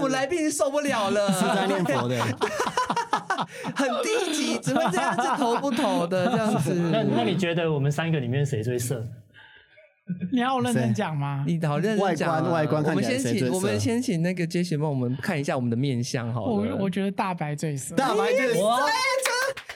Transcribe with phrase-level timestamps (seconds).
[0.00, 2.18] 我们来宾受不了了，是在念佛的，
[3.76, 6.72] 很低级，只会这样子投不投的这样子。
[6.90, 9.04] 那那你觉得我们三个里面谁最色？
[10.32, 11.44] 你要我认真讲吗？
[11.46, 16.76] 你好认真讲啊、外观外观看我们先请我们先请那个杰雪帮我们看一下我们的面相好了。
[16.76, 17.94] 我我觉得大白最色。
[17.94, 18.60] 大白最色，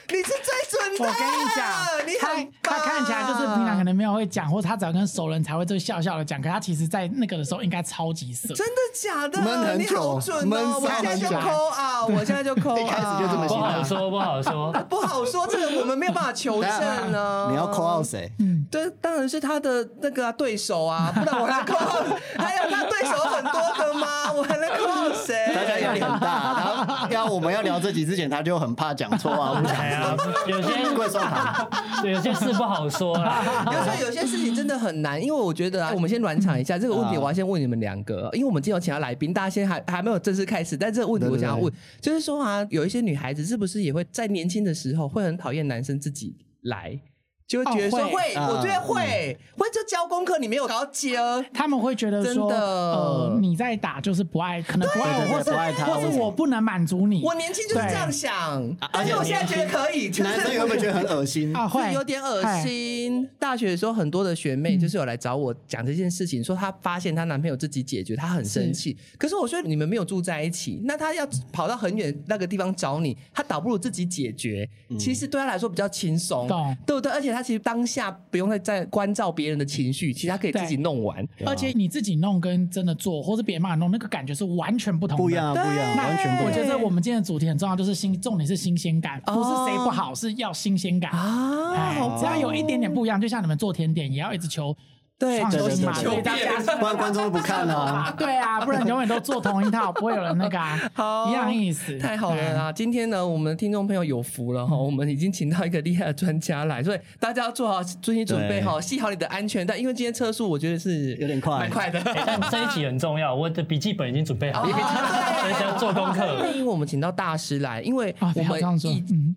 [0.09, 0.54] 你是最
[0.99, 1.65] 我跟你讲，
[2.05, 2.27] 你他
[2.63, 8.53] 他看起来就是平常可能没有会讲，或者他只要跟熟人才会就笑笑的讲，可他其实在那个的时候应该超级色。
[8.53, 9.41] 真的假的？
[9.41, 10.79] 闷很你好久闷准哦！
[10.81, 14.71] 我现在就抠啊，我现在就抠啊，一开始就这么不行好说，不好说。
[14.89, 17.47] 不好说，这个我们没有办法求证呢。
[17.51, 18.31] 你要扣到谁？
[18.71, 21.75] 对，当然是他的那个啊对手啊，不然我来扣。
[22.37, 24.31] 还有他对手很多个吗？
[24.33, 25.53] 我还能扣谁？
[25.53, 30.15] 大家压力很大，然后要我们要聊这集之前，他就很怕讲错啊，不哎呀，
[30.47, 30.69] 有些
[32.03, 33.43] 对有些事不好说啦。
[33.65, 46.99] 有时候有些事情真的很难，因为我觉得啊，我们先暖场一下这个问题，啊我要先问你们两个，因为我们今天有请到来宾，大家先还还没有正式开始，但这个问题我想要问，就是说啊，有一些女孩子是不是也会在年轻的时候会很讨厌男生自己来？
[47.47, 51.15] 就会觉得说哦会我觉得会，会就教功课你没有搞接，
[51.53, 57.21] 他们会觉得说，真的呃，你在打就是不爱，可能不爱我，或是不爱他或是我不能满足你。
[57.23, 61.53] 我年轻就是这样想，而且我现在觉得可以，就是男生会不会觉得很恶心？
[61.55, 62.41] 啊，会会有点恶。
[62.63, 63.29] 心。
[63.37, 68.97] 大学的时候，很多的学妹就是有来找我讲这件事情，说她发现她男朋友自己解决，她很生气。
[69.19, 74.67] 可是我说你们没有住在一起，那她要跑到很远那个地方找你，她倒不如自己解决。
[74.97, 76.47] 其实对她来说比较轻松，
[76.87, 77.11] 对不对？
[77.11, 81.27] 而且她其实当下不用再再关照别人的情绪，其实他可以自己弄完。
[81.45, 85.23] 而且你自己弄跟真的做，或是别人帮你弄，那个感觉是完全不同的。
[85.23, 86.45] 不一样啊，不一样，完全不一样。
[86.45, 91.11] 我觉得我们今天的主题很重要，就是新，重点是新鲜感，不是谁不好，是要新鲜感。
[91.11, 92.17] 啊。
[92.17, 94.75] 只要有一点点不一样，就像你们做甜点，也要一直求
[95.17, 98.13] 对创新嘛，对对对所以大家不然观众都不看啊。
[98.17, 101.97] 对啊， 不然永远都做同一套，不会有人那个啊好一样意思。
[101.97, 102.71] 太好了哎啦！
[102.71, 111.99] 今天呢，我们的听众朋友有福了哈，我们已经请到一个厉害的专家来，所以大家要做好遵心准备哈，系好你的安全带，因为今天车速我觉得是有点快蛮快的。
[112.01, 116.25] 哎但 这一集很重要，我的笔记本已经准备好了，哦所以要做功课。
[116.55, 118.61] 因为我们请到大师来，因为我们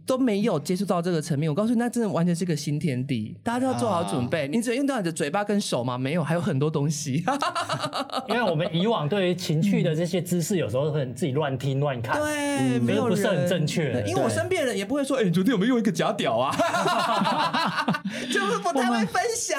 [0.04, 4.48] 都没有接触到这个层面，我告诉你，那真的完全是个新天地，大家都要做好准啊备。
[4.48, 5.98] 你只要用到你的嘴巴跟手吗？
[5.98, 7.24] 没有，还有很多东西。
[8.28, 12.18] 因为我们以往对于情趣的这些知识，有时候很自己乱听乱看。
[12.20, 16.54] 对，没有不是很正确对因为我身边人也不会说，哎，你昨天有没有用一个假屌啊？
[18.32, 19.58] 就是不太会分享。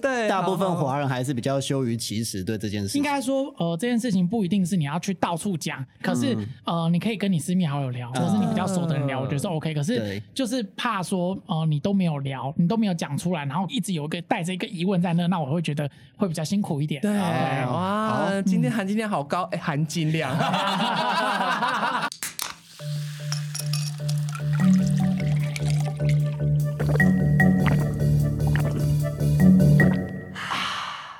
[0.00, 3.04] 对， 大部分华人还是比较羞于启齿对这件事应。
[3.04, 9.74] 该说，呃，这件事情不一定是你要去到处讲，可是，呃，你可以跟你私密好友聊，或是你比较熟的人聊，我觉得是 OK。
[9.74, 17.02] 可是就是怕说，呃，你都没有聊，你都没有讲出来，然后一直有一个带着一个疑问在那，那我会觉得会比较辛苦一点。
[17.02, 17.12] 对，
[17.66, 20.34] 哇，今天含金量好高，哎，含金量。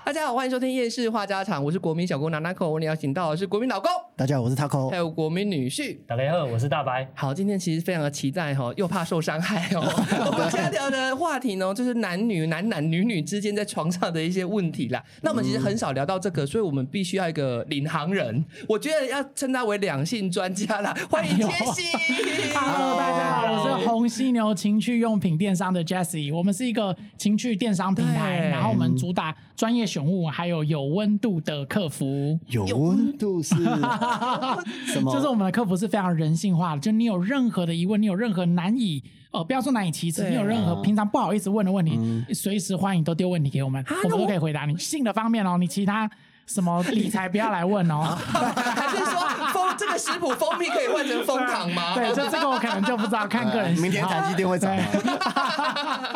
[0.04, 4.96] 大家好，欢迎收听夜市话家常，我是国民小姑娜娜口，我们邀请到的是国民老公，大家好，我是 Taco 还。
[4.96, 5.98] 有国民女婿。
[6.06, 7.04] 大家好，我是大白。
[7.16, 9.80] 好，今天其实非常的期待哈，又怕受伤害哦。
[10.30, 15.02] 我们今天聊的话题呢，就是男女、男男女女之间在床上的一些问题啦。
[15.22, 20.96] 那我们其实很少聊到这个，所以我们必须要一个领航人，我觉得要称他为两性专家啦。
[21.10, 21.82] 欢迎杰西。
[22.54, 32.38] Hello，大家好，我是红犀牛情趣用品电商的 Jessie，我们是一个情趣电商平台，然后我们主打专业选物，还有有温度的客服。
[32.46, 33.56] 有温度是
[34.86, 35.12] 什么？
[35.12, 44.76] 就是我们的客服是非常人性化的，就你有任何的疑问，你有任何难以呃，不要说难以启齿，对你有任何平常不好意思问的问题，嗯随时欢迎都丢问题给我们，我们都可以回答你。
[44.78, 46.08] 性的方面哦，你其他
[46.46, 48.02] 什么理财不要来问哦。
[48.20, 49.43] 还是说蜂
[49.78, 51.94] 这个食谱蜂蜜可以换成蜂糖吗？
[51.96, 53.72] 对，就这个我可能就不知道，看个人。
[53.78, 54.82] 明天台积电会涨吗？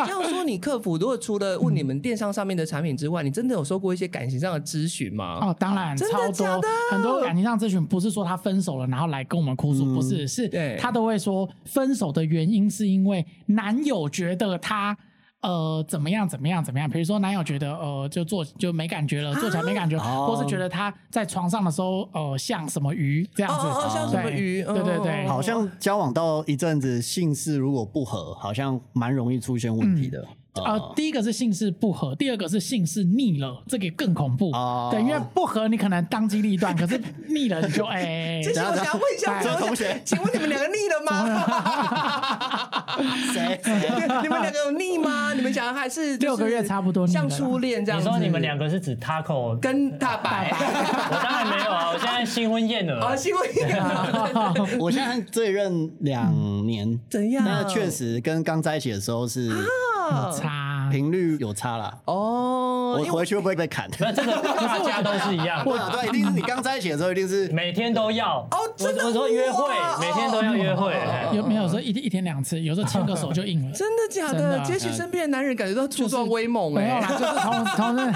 [0.07, 5.39] 这样 说，你客服如果除了问你们电商上面的产品之外，你真的有收过一些感情上的咨询吗？
[5.41, 14.97] 哦，当然，真的超多假的很多感情上咨询，不是说他分手了，然后来跟我们哭诉，不是，是对他都会说分手的原因是因为男友觉得他。
[15.41, 16.29] 呃，怎么样？
[16.29, 16.63] 怎么样？
[16.65, 16.91] 怎么样？
[16.91, 30.27] 比如说，男友觉得呃，就做就没感觉了，做起来没感觉，哦或是觉得他在床上的时候，呃，像什么鱼这样子，哦哦哦像什么鱼对对对，哦好像交往到一阵子，性事如果不合，好像蛮容易出现问题的。
[30.55, 34.51] 呃，第一个是姓氏不合，第二个是姓氏腻了，这个更恐怖。
[34.51, 41.15] 哦对，因为不合你可能当机立断， 可是腻了你就哎，其实我想要问一下这同学 请问你们两个腻了吗？
[43.33, 43.73] 谁谁？
[44.23, 45.33] 你们两个有腻吗？
[45.35, 48.09] 你们想还是就是六个月差不多腻像初恋这样子？
[48.09, 49.57] 你说你们两个是指 Taco？
[49.59, 53.17] 跟大白我当然没有啊，我现在新婚燕啊，尔。
[53.17, 53.47] 新婚
[53.79, 56.33] 啊， 我现在这一任两
[56.67, 59.49] 年，怎样那确实跟刚在一起的时候是
[60.11, 60.89] 有差。
[60.91, 61.99] 频率有差啦。
[62.07, 62.58] 哦，
[62.93, 63.89] 我回去会不会被砍？
[64.01, 68.39] 那这个 大家都是一样，对啊，对，一定是你刚在一起的时候，一定是 每天都要。
[68.51, 70.93] 哦真的我我说约会，每天都要约会。
[70.95, 72.61] 哦有没有说一天一天两次？
[72.61, 73.73] 有时候牵个手就硬了。
[73.77, 74.65] 真的假的的？
[74.65, 78.15] 杰西身边的男人感觉都粗壮威猛哎，没有啦，就是同同事，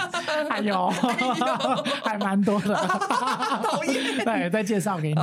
[0.49, 0.89] 哎呦，
[2.03, 2.75] 还蛮多的。
[2.75, 5.15] 讨厌对，再介绍给你。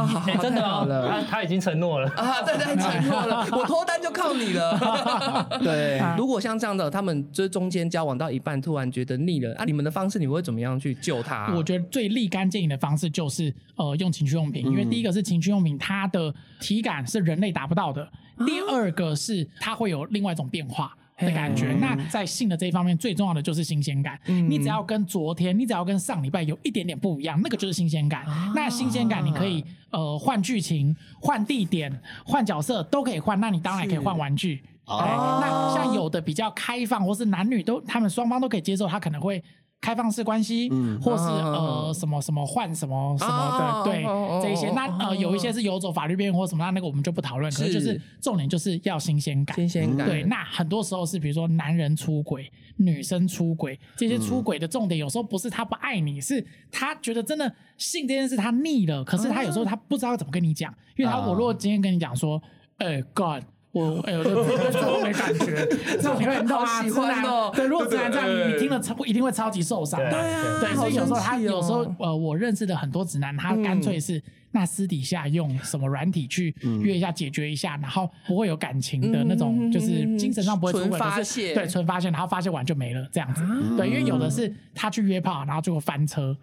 [0.41, 2.09] 真的他他已经承诺了。
[2.15, 2.41] 啊！
[2.45, 5.47] 对对，承诺了，我脱单就靠你了。
[5.61, 6.01] 对。
[6.17, 11.53] 如果像这样的，他们就是中间交往到一半，突然觉得腻了，啊，你们的方式你会怎么样去救他？
[11.55, 18.03] 我觉得最立竿见影的方式就是呃用情趣用品，因为第一个是情趣用品，它的体感是人类达不到的；
[18.45, 20.95] 第二个是它会有另外一种变化。
[21.21, 24.17] 的感觉，那在性的这一方面，最重要的就是新鲜感。
[24.25, 28.25] 你只要跟昨天，你只要跟上礼拜有一点点不一样，那个就是新鲜感。
[28.55, 31.91] 那新鲜感，你可以呃换剧情、换地点、
[32.23, 33.37] 换角色都可以换。
[33.41, 34.63] 那你当然也可以换玩具。
[34.89, 39.43] 哦，那像有的比较开放，或是男女都他们双方都可以接受，他可能会
[39.81, 40.69] 开放式关系，
[41.01, 44.03] 或是呃什么什么换什么什么哦的，对
[44.41, 44.69] 这一些。
[44.71, 47.49] 那呃有一些是游走法律边缘或什么，那那个我们就不讨论。
[47.53, 49.55] 可是就是是重点就是要新鲜感。
[49.55, 62.41] 新鲜感，对，那很多时候是比如说男人出轨、女生出轨，这些出轨的重点有时候不是他不爱你，是他觉得真的性这件事他腻了，可是他有时候他不知道怎么跟你讲，因为他啊我如果今天跟你讲说，
[62.79, 63.43] 哎，God。
[63.71, 65.65] 我哎，我就对这都没感觉，
[65.97, 69.99] 这种你会很好喜直男欢哦对，如果直男这样，你你听了超一定会超级受伤。
[69.99, 74.21] 对对啊，对，所以有时候他有时候呃，我认识的很多直男，他干脆是
[74.51, 83.43] 那私底下用什么软体去约一下解决一下，然后不会有感情的那种，就是精神上不会出纯轨，可是发泄对，纯发泄，然后发泄完就没了这样子。
[83.77, 86.35] 对，因为有的是他去约炮，然后最后翻车。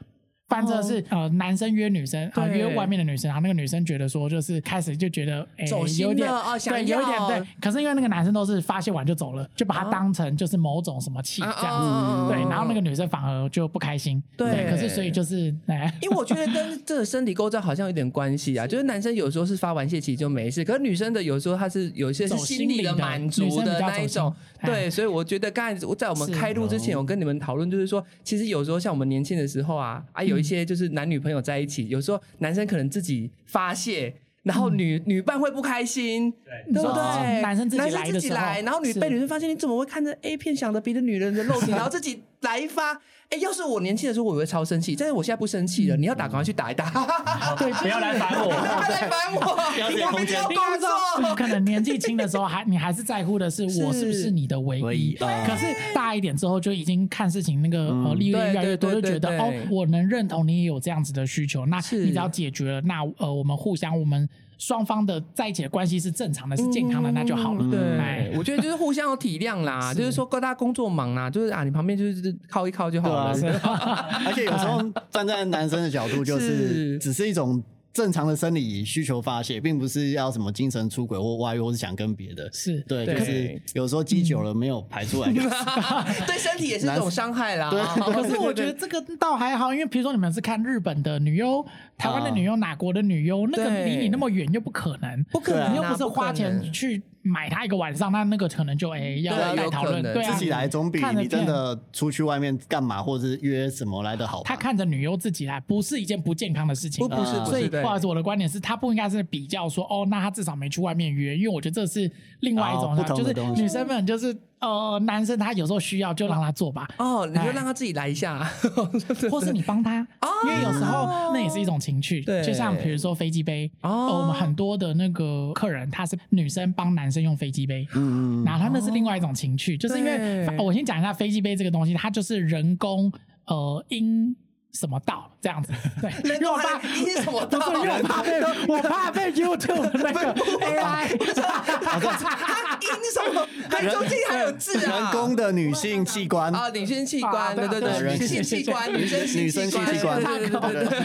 [0.48, 2.58] 翻车是呃男生约女生啊、对。
[2.58, 14.70] 约外面的女生，然后那个女生觉得说就是开始就觉得哎、走有点哦对有一点要对，可是因为那个男生都是发泄完就走了，就把他当成就是某种什么气这样子，啊对，然后那个女生反而就不开心，对。
[14.70, 24.66] 可是所以就是 哎，因为我觉得跟这个身体构造好像有点关系啊， 就是男生有时候是发完泄其实就没事，可是女生的有时候她是有一些心理的满足的那一种，哎。
[24.66, 34.14] 对，所以我觉得刚才在我们开录之前，我跟你们讨论就是说，其实有时候像我们年轻的时候啊，啊有一些就是男女朋友在一起，有时候男生可能自己发泄。
[34.42, 36.32] 然后女女伴会不开心，
[36.72, 37.42] 对不说对？
[37.42, 43.00] 男生自己来的时候生自己来，然后女被女生发现，你怎么会看着 A 片想着别的女人的肉体， 然后自己来一发？
[43.30, 45.96] 哎，要是我年轻的时候，我也会超生气，但是我现在不生气了。
[45.96, 46.88] 你要打，赶快去打一打。
[47.58, 48.50] 对，不要来烦我。
[48.54, 51.34] 不要来烦我，要自己我空间明天要工作。
[51.34, 67.64] 可能年纪轻的时候还你还是在乎的是我是不是你的唯一唯一，嗯可是大一点之后就已经看事情那个呃利益越来越多，就觉得哦我能认同你也有这样子的需求，那你只要解决了，那呃我们互相我们双方的在一起的关系是正常的，是健康的，那就好了。
[68.00, 68.28] 哎。
[68.30, 73.30] 对，我觉得就是互相要体谅啦， 就是说各大家工作忙啊，就是啊，你旁边就是靠一靠就好了。
[74.26, 76.98] 而且有时候站在男生的角度，就是是。
[76.98, 77.62] 只是一种
[77.96, 82.46] 正常的生理需求发泄，并不是要什么精神出轨或外遇，或是想跟别的。
[82.52, 83.18] 是对，对。
[83.18, 85.48] 就是有时候积久了没有排出来，就是
[86.28, 87.70] 对身体也是一种伤害啦。
[87.70, 91.64] 可是我觉得这个倒还好，因为比如说你们是看日本的女优、
[91.96, 104.42] 台湾的女优、哪国的女优，那个离你那么远又不可能，不可能又不是花钱去买它一个晚上，那那个可能就哎要来讨论，对啊，自己来总比看你真的出去外面干嘛，或者是约什么来的好。
[104.44, 107.06] 他看着女优自己来，不是一件不健康的事情。
[107.06, 118.42] 不不是所以不好意思，我的观点是，他不应该是比较说，哦，那他至少没去外面约，因为我觉得这是另外一种就是女生们就是呃，男生他有时候需要就让他做吧，哦，你就让他自己来一下，
[119.30, 120.28] 或是你帮他，哦。
[120.44, 122.22] 因为有时候那也是一种情趣。
[122.22, 122.42] 对。
[122.42, 123.90] 就像比如说飞机杯，哦。
[123.90, 133.12] 哦，我们很多的那个客人，他是女生帮男生用飞机杯，嗯，嗯然后他那是另外一种情趣，就是因为我先讲一下飞机杯这个东西，它就是人工
[133.46, 134.34] 呃因
[134.76, 137.58] 什么道这样子， 对， 因为我怕你是什么道？
[137.74, 143.46] 因为我怕被我怕被 YouTube 那个 AI，因什么？
[143.70, 144.92] 还中间还有字啊？
[144.92, 150.96] 人工的女性器官，啊，女性器啊官，对对对，对对女性器官，女生女生性器官对对对对对。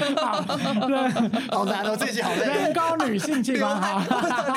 [1.52, 2.74] 好难哦，这些好难人。
[2.74, 4.04] 工女性器官哈。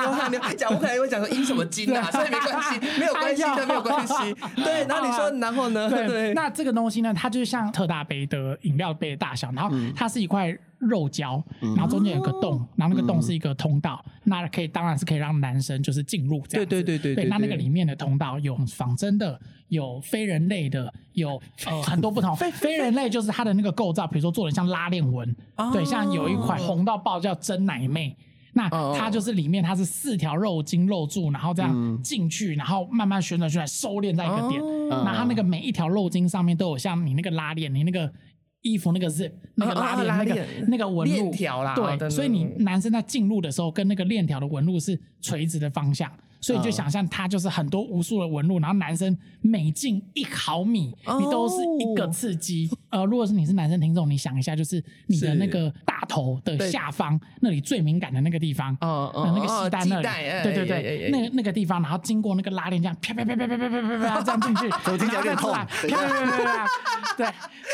[0.00, 4.14] 流汗流汗讲，我可能会讲说因什么筋啊，所以没关系，没有关系的，没有关系。
[4.56, 5.88] 对，然后你说，然后呢？
[5.90, 16.66] 对，那这个东西呢，它就是像特大杯的饮料杯的大小，然后它是一块肉胶，然后中间有个洞，然后那个洞是一个通道，那可以当然是可以让男生就是进入这样子。
[16.66, 22.34] 对对对对对那那对个里面的通道有仿真的，有非人类的，有呃很多不同。
[22.36, 28.16] 非非人类就是它的那个构造，比如说做的像拉链纹，哦对，像有一款红到爆叫真奶妹。
[28.56, 34.62] 那哦它就是里面它是四条肉筋肉柱，然后这样进去，然后慢慢旋转旋转收敛在一个点。
[34.62, 38.08] 哦那它那个每一条肉筋上面都有像你那个拉链，你那个
[38.64, 41.30] 衣服那个 zip 那个拉链那个那个纹路。
[41.30, 46.10] 条啦对，所以你男生在进入的时候，跟那个链条的纹路是垂直的方向。
[46.44, 46.60] 所以嗯。
[46.60, 52.70] 你就想象它就是很多无数的纹路，然后男生每进一毫米，哦你都是一个刺激。
[52.90, 60.02] 呃，如果是你是男生听众，你想一下，就是你的那个大头的下方那里最敏感的那个地方，哦哦呃那个哦系带那里
[60.42, 66.66] 对对哎哎对，哎那个那个地方，然后经过那个拉链这样啪啪啪啪啪啪啪啪啪啪这样进去，怎么听起来有点然后再出来痛啪啪啪啪啪，
[67.16, 67.26] 对，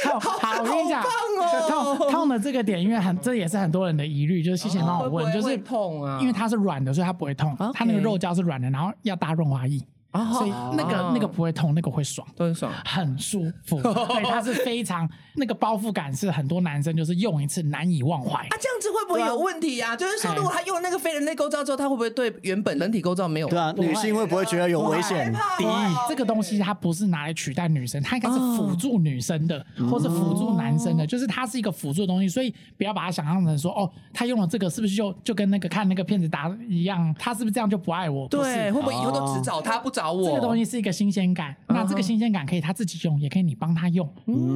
[0.05, 0.21] 痛。
[0.21, 6.19] 好，我跟你讲，哦痛痛的这个点，因为很这也是很多人的疑虑，就是谢谢帮我问，就是痛啊？
[6.21, 9.81] 因为它是软的，所以它不会痛它那个肉胶是软的，然后要搭润滑液，
[10.13, 12.27] 哦所以那个那个不会痛，那个会爽。
[12.37, 12.73] 都很爽。
[12.85, 18.41] 很舒服， 对，它是非常那个包覆感，是很多男生就是用一次难以忘怀。
[18.41, 19.95] 啊，这样子会不会有问题啊？
[19.97, 23.49] 就是说，如果他用那个非人类构造之后，他会不会对原本人体构造没有？
[23.49, 25.33] 对啊，女性会不会觉得有危险？
[25.59, 25.69] 第一，
[26.09, 38.27] 这个东西它不是拿来取代女生，它应该是辅助女生的，或是辅助男生的，就是它是一个辅助的东西，所以不要把它想象成说，哦，他用了这个是不是就就跟那个看那个骗子打一样，他是不是这样就不爱我？
[38.29, 40.29] 对，会不会以后都只找他不找我？
[40.29, 44.09] 这个东西是一个新鲜感，那这个新鲜感可以他自己用，也可以你帮他用。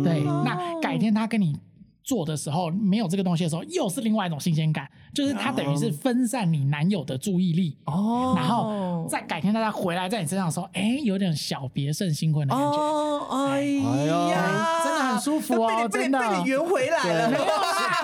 [0.05, 1.57] 对，那改天他跟你
[2.05, 7.77] 做的时候，没有这个东西的时候，又是另外一种新鲜感，就是他等于是分散你男友的注意力。
[7.87, 13.63] 哦，然后再改天大家回来在你身上的时候，哎，有点小别胜新婚的感觉，哦，哎
[14.07, 16.19] 呀，真的很舒服哦被你被真的。
[16.19, 17.47] 被你圆回来了，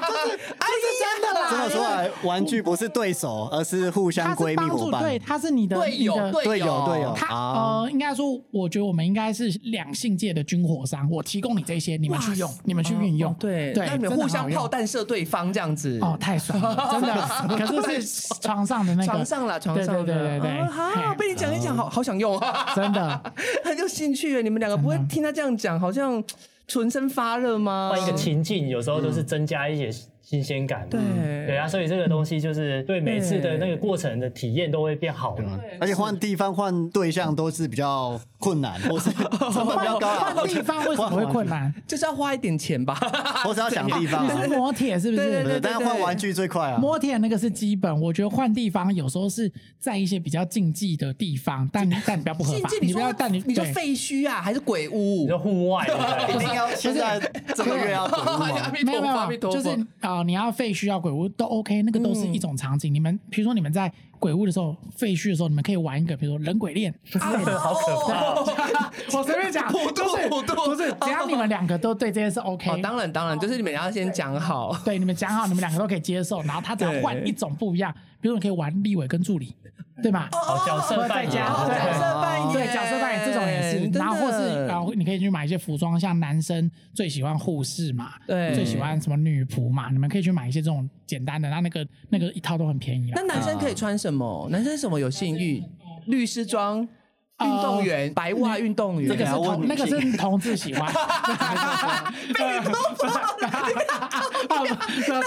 [1.51, 5.03] 这么说来，玩具不是对手，而是互相他闺蜜是帮助，伙伴。
[5.03, 11.09] 对，他是你的队友队友队友他啊呃，应该说，我觉得我们应该是两性界的军火商。
[11.11, 13.33] 我提供你这些，你们去用，你们去运用。
[13.33, 15.99] 哦对对，那你们互相炮弹射对方这样子。
[16.01, 17.11] 哦，太爽了，真的。
[17.57, 23.21] 可是是床上的那个，床上了，床上的，对对对对对，哦好，被你讲一讲，好好想用啊， 真的。
[23.65, 24.43] 很有兴趣耶。
[24.43, 26.23] 你们两个不会听他这样讲，好像
[26.73, 27.91] 浑身发热吗？
[27.93, 29.91] 换一个情境，有时候都是增加一些
[30.31, 30.87] 新鲜感。
[30.89, 31.01] 对
[31.45, 35.59] 对啊，所以这个东西就是对每次的那个过程的体验都会变好嘛。
[35.81, 39.11] 而且换地方、换对象都是比较困难，或是
[39.53, 40.33] 成本比较高啊。
[40.33, 41.75] 换地方为什么会困难？
[41.85, 42.95] 就是要花一点钱吧。
[43.43, 44.41] 或是要想地方你。
[44.41, 45.25] 是磨铁是不是？
[45.25, 46.79] 对对对但是换玩具最快啊。
[46.79, 55.29] 磨铁那个是基本，我觉得换地方有时候是在一些比较禁忌的地方，但但你不要不合法禁忌，，你说不要，但你你就废墟啊，还是鬼屋你？
[55.29, 55.85] 说户外
[56.29, 57.19] 一定要现在
[57.57, 58.07] 这个月要
[58.85, 59.69] 没有没有就是
[60.01, 62.93] 啊、呃你要废墟要鬼屋都 OK，那个都是一种场景。
[62.93, 67.59] 你们比如说你们在鬼屋的时候，废墟的时候，你们可以玩一个，比如说人鬼恋之类的。
[67.59, 68.91] 好可怕！
[69.19, 74.77] 我随便讲，普渡就是普渡不是，只要你们两个都对这件事 OK，、哦，当然当然，就是你们要先讲好。
[74.85, 79.57] 对 你们讲好，你们两个都可以接受，然后他只要换一种不一样，比如说你可以玩立委跟助理，
[80.03, 80.29] 对吧？
[80.33, 93.23] 哦角色扮演，角色扮演，对角色扮演这种也是，然后或是然后你可以去买一些服装，像男生最喜欢护士嘛，对最喜欢什么女仆嘛，你们可以去买一些这种简单的，那那个那个一套都很便宜那。
[93.31, 94.49] 男生可以穿什么？
[94.51, 95.63] 男生什么有性欲？
[96.07, 96.89] 律师装、呃
[97.45, 99.09] 运动员、白袜运动员。
[99.09, 100.93] 这个是同那个性是同志喜欢，
[102.35, 102.73] 对啊，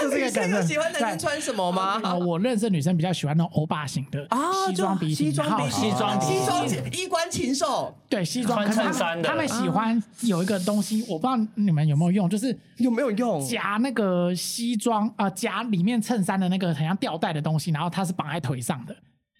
[0.00, 2.00] 这是一个女喜欢男生穿什么吗？
[2.02, 9.16] 啊，我认识的女生比较喜欢那种欧巴型的啊，西装笔挺，西装西装西装衣冠禽兽，对西装，衬衫的。
[9.16, 13.44] 们他们喜欢有一个东西，我不知道你们有没有用，就是有没有用？
[13.46, 18.94] 夹那个西装啊、呃夹里面衬衫的那个很像吊带的东西，然后它是绑在腿上的，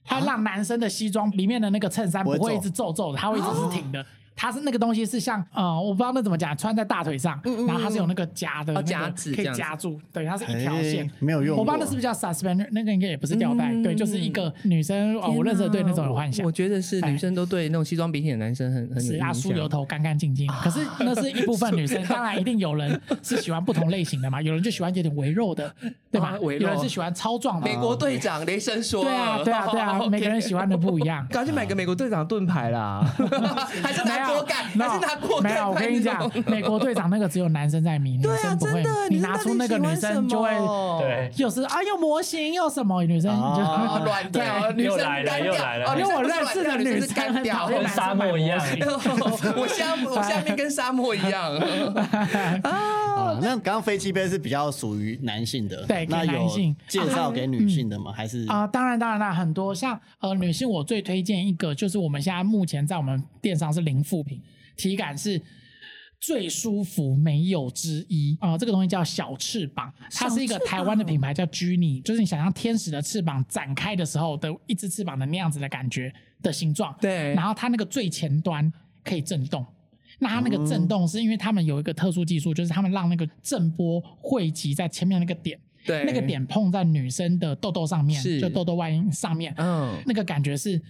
[0.04, 4.04] 它让男生的西装里面的那个衬衫不会一直皱皱的，它会一直是挺的。
[4.36, 11.04] 它是那个东西是像呃，我不知道那怎么讲，穿在大腿上，然后它是有那个夹的那个哦夹子可以这样夹住，对，它是一条线。
[11.06, 11.10] 哎。
[11.20, 16.44] 没有用我不知道那是不是叫 suspender，那个应该也不是吊带，对，就是一个女生哦，我认识的对那种有幻想。
[16.46, 16.50] 我。
[16.54, 17.10] 觉得是哎。
[17.10, 19.68] 女生都对那种西装笔挺的男生很很有是啊，印象梳油。
[19.68, 25.74] 头干干净净， 可是那是一部分女生， 当然一定有人是喜欢不同类型的嘛，有人就喜欢有点微肉的，
[26.12, 26.28] 对吧？
[26.28, 26.38] 啊？
[26.40, 27.66] 微肉有人是喜欢超壮的。
[27.66, 31.26] 美，国队长雷神说，对啊，对啊，对啊， 每个人喜欢的不一样。
[31.28, 33.02] 赶紧买个美国队长盾牌啦，
[33.82, 39.08] 还是拿锅盖，没有还是拿锅盖没有，我跟你讲，美国队长那个只有男生在迷，女对啊，生不会真的，。
[39.08, 40.50] 你拿出那个女生就会。
[41.00, 41.30] 对。
[41.36, 45.90] 又是啊，又模型又什么，女生就、哦，乱掉， 女生又来了干掉又来了。
[45.90, 47.54] 哦，女因为我认识的女生很干掉。
[47.56, 48.58] 讨厌跟沙漠一样。
[49.56, 51.54] 我下我下面跟沙漠一样。
[52.62, 56.48] 啊，那刚刚飞机杯是比较属于男性的，对那有
[56.88, 58.12] 介绍给女性的吗？
[58.14, 58.46] 还是？
[58.48, 64.40] 啊、当然当然啦，很多像呃女性，我最推荐一个就是我们现在目前在我们店上是零负品，
[64.76, 65.40] 体感是。
[66.20, 76.10] 最舒服没有之一啊、呃这个东西叫小翅膀，它是一个台湾的品牌叫 Genie，就是你想象天使的翅膀展开的时候的一只翅膀的那样子的感觉
[76.42, 78.72] 的形状，对然后它那个最前端
[79.04, 79.66] 可以震动。
[80.18, 90.80] 那它那个震动是因为他们有一个特殊技术，就是他们让那个震波汇集在前面那个点，对那个点碰在女生的痘痘上面，就痘痘外阴上面，嗯那个感觉是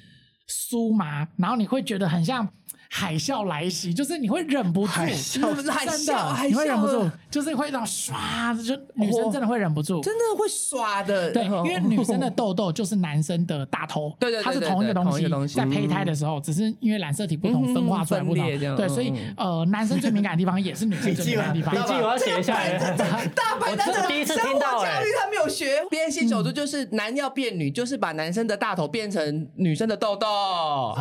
[0.48, 2.48] 酥麻，然后你会觉得很像
[2.90, 15.10] 海啸来袭，就是你会忍不住，海 真啸的，海你会忍不住啸，就是会那种唰，就女生真的会忍不住，真的会刷的，对，嗯因为女生的痘痘就是男生的大头，对对对它是同一个东
[15.48, 18.44] 西在胚胎的时候，只是因为染色体不同，嗯分化出来不同。
[18.76, 19.34] 对，所以嗯。
[19.36, 21.74] 呃，男生最敏感的地方也是女生最敏感的地方。
[21.74, 21.80] 笔。
[21.82, 22.54] 记我要写一下。
[22.54, 22.78] 来。
[23.34, 30.28] 大牌男的我第一次听到哎教育他没有学，变性手术就是男要变女，就是把男生的大头变成女生的痘痘。
[30.28, 30.94] 哦。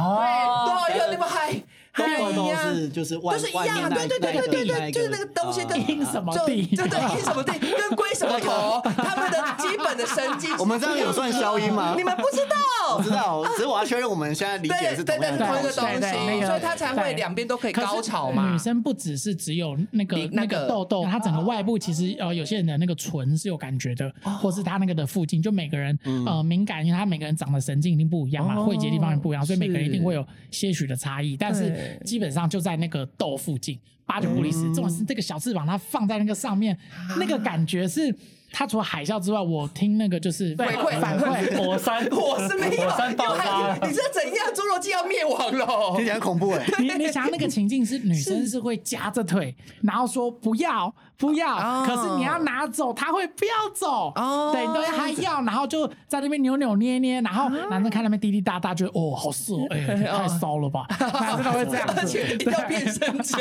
[0.88, 1.54] 对，对，有你们还
[1.96, 2.74] 痘还痘一样。
[2.76, 10.50] 是就是外都是一样，的对对对对对对，就是那个东西跟阴什么就地对对，阴什么地跟龟什么头， 他们的基本的神经。
[10.58, 11.94] 我们这样有算消音吗？
[11.98, 12.56] 你们不知道？
[12.98, 15.94] 我知道， 只是我要确认我们现在理解对是对对，同一同样的东西。
[15.94, 18.52] 个东西，所以他才会对两边都可以高潮嘛。
[18.52, 34.62] 女生不只是只有那个你那那个个痘痘，它整个外部其实呃有些人的那个唇是有感觉的，哦或是他那个的附近，就每个人嗯呃敏感，因为他每个人长的神经一定不一样嘛，哦汇集的地方也不一样，所以每个人一定是会有些许的差异，但是对基本上就在那个豆附近，八九不离十。
[34.74, 38.16] 重点是这个小翅膀它放在那个上面，啊那个感觉是。
[38.54, 43.74] 它除了海啸之外，我听那个就是反馈反馈，火山， 我是没有，火山爆发。
[43.82, 44.48] 你，你是怎样？
[44.54, 45.96] 侏罗纪要灭亡了？
[45.98, 46.10] 听起？
[46.10, 46.64] 来很恐怖哎。
[46.78, 51.84] 你你想要那个情境是女生是会夹着腿， 然后说不要不要，哦。
[51.88, 54.52] 可是你要拿走，她会不要走，哦。
[54.54, 61.94] 对对，还要，然后就在那边扭扭捏捏，然后男生看那边滴滴答答，觉得哦好色 哦，哎太骚了吧，男生都会这样子。
[61.98, 63.38] 而且一，定要变身脚，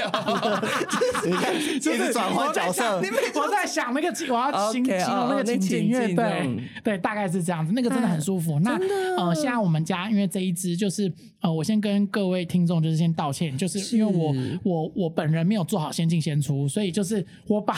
[1.24, 3.00] 你看，一直转换角色。
[3.02, 8.58] 你，我在想那个情，我要形 OK，形容那哦那个情景，情因为对对，大概是这样子，那个真的很舒服。
[8.60, 8.78] 那
[9.16, 17.74] 呃，现在我们家因为这一支就是呃，我先跟各位听众就是先道歉，就是因为我我我本人没有做好先进先出，所以就是我把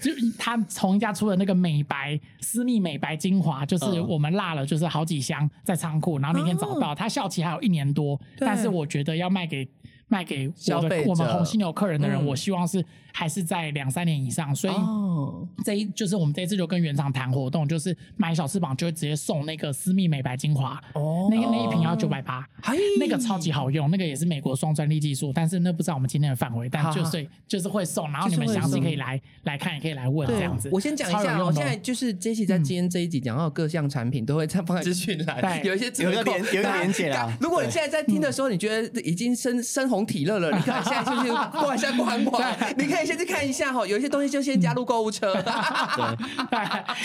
[0.00, 9.68] 就他从一家出的那个美白私密美白精华，就是嗯我们落了就是好几箱在仓库，然后明天找到，他效期还有一年多，但是我觉得要卖给。
[10.08, 12.26] 卖给消费者我的我们红犀牛客人的人，嗯。
[12.26, 21.28] 我希望是还是在两三年以上，所以哦，这一就是我们这一次就跟原厂谈活动，就是买小翅膀就会直接送那个私密美白精华，哦。
[21.30, 22.76] 那个那一瓶要九百八，嘿。
[22.98, 30.68] 那个超级好用，那个也是美国双专利技术，但是那不知道我们今天的范围，但就是就是会送，然后你们详细可以来来看，也可以来问这样子。
[30.72, 42.42] 我先讲一下哦，超有用的现在就是 Jessie 在今天这一集讲到各项产品都会在放在资讯栏， 对有一些有一个连有一个连结啦 如果你现在在听的时候，你觉得已经深深红体乐了， 你可以现在就去逛一下逛逛，
[42.76, 45.32] 你可以先去看一下哈，有一些东西就先加入购物车。
[45.34, 45.42] 对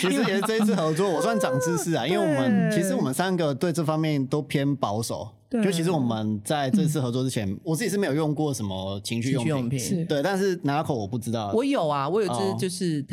[0.00, 5.28] 其实也是这一次合作，我算长知识啊，因为我们其实我们三个对这方面都偏保守。
[5.50, 5.62] 对。
[5.62, 9.78] 就其实我们在这次合作之前，我自己是没有用过什么情趣用品，用品。
[9.78, 10.04] 是。
[10.06, 11.52] 对，但是拿口我不知道。
[11.54, 12.56] 我有啊，我有哦。
[12.58, 13.04] 只就是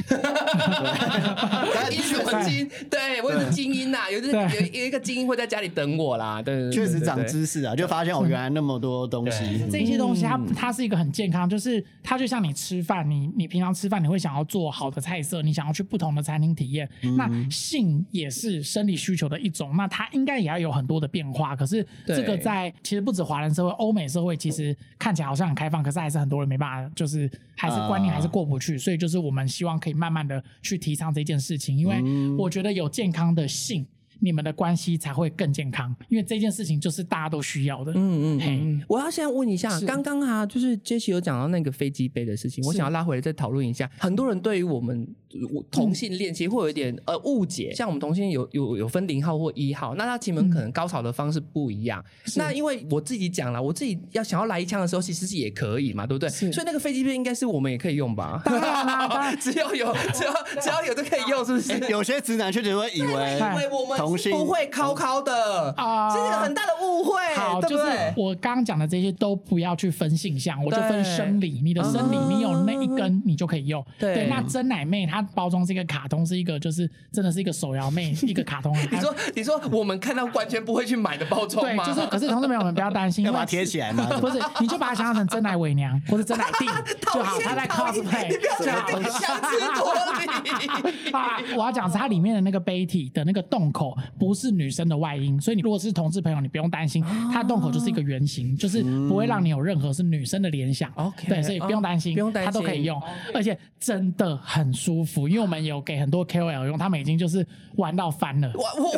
[1.92, 4.42] 一什么精，对 我有只精英呐，有只对。
[4.42, 7.18] 有有一个精英会在家里等我啦，对对，对确实长。
[7.28, 9.60] 知识啊，就发现我，原来那么多东西。
[9.72, 16.88] 这些东西它它是一个很健康，就是它就像你吃饭，你你平常吃饭你会想要做好的菜色，你想要去不同的餐厅体验。
[17.18, 21.56] 那性也是生理需求的一种，那它应该也要有很多的变化。
[21.56, 28.78] 可是这个在其实不止华人社会，欧美社会其实看起来好像很开放，可是还是很多人没办法，就是还是观念还是过不去。
[28.78, 32.04] 所以就是我们希望可以慢慢的去提倡这件事情，因为
[32.38, 33.88] 我觉得有健康的性。
[34.20, 37.92] 你们的关系才会更健康，因为这件事情就是大家都需要的。
[37.96, 43.88] 嗯嗯我要现在问一下，是刚刚啊，就是 Jessie 有讲到那个飞机杯的事情，我想要拉回来再讨论一下。
[44.00, 45.27] 很多人对于我们我
[45.72, 52.04] 同性恋其实会有一点呃误解，像我们同性恋有有有分零号或一号，那他前面可能高潮的方式不一样。
[52.36, 56.30] 那因为我自己讲了，我自己要想要来一枪的时候，其实是也可以嘛，对不对？
[56.30, 58.42] 所以那个飞机片应该是我们也可以用吧？
[59.40, 61.92] 只要有只要只要有就可以用，是不是？
[61.92, 68.14] 有些直男确实会以为因为我们同性不会敲敲的啊这是个很大的误会，好，就是对不对？
[68.18, 71.62] 我刚刚讲的这些都不要去分性向，我就分生理。
[71.64, 73.84] 你的生理，哦你有那一根，你就可以用。
[74.00, 78.76] 对那真奶妹它包装是一个卡通，是一个就是真的是一个手摇妹，一个卡通。
[78.92, 81.86] 你说你说我们看到完全不会去买的包装对，吗？
[81.88, 84.06] 就是，可是同志朋友们不要担心， 要把它贴起来吗？
[84.20, 86.66] 不是，你就把它想象成真奶伪娘或者真奶弟
[87.14, 91.12] 就好，他在 cosplay 你不要就好觉得相思脱离。
[91.12, 100.92] 啊，我要讲是它里面的那个杯体的那个洞口不是女生的外阴，所以你如果是同志朋友，你不用担心，它的洞口就是一个圆形，就是不会让你有任何是女生的联想。
[100.96, 103.02] OK，对，所以不用担心，哦不用担心它都可以用，
[103.34, 108.52] 而且真的很舒服，因为我们有给很多 KOL 用，他们已经就是玩到翻了。
[108.54, 108.92] 我我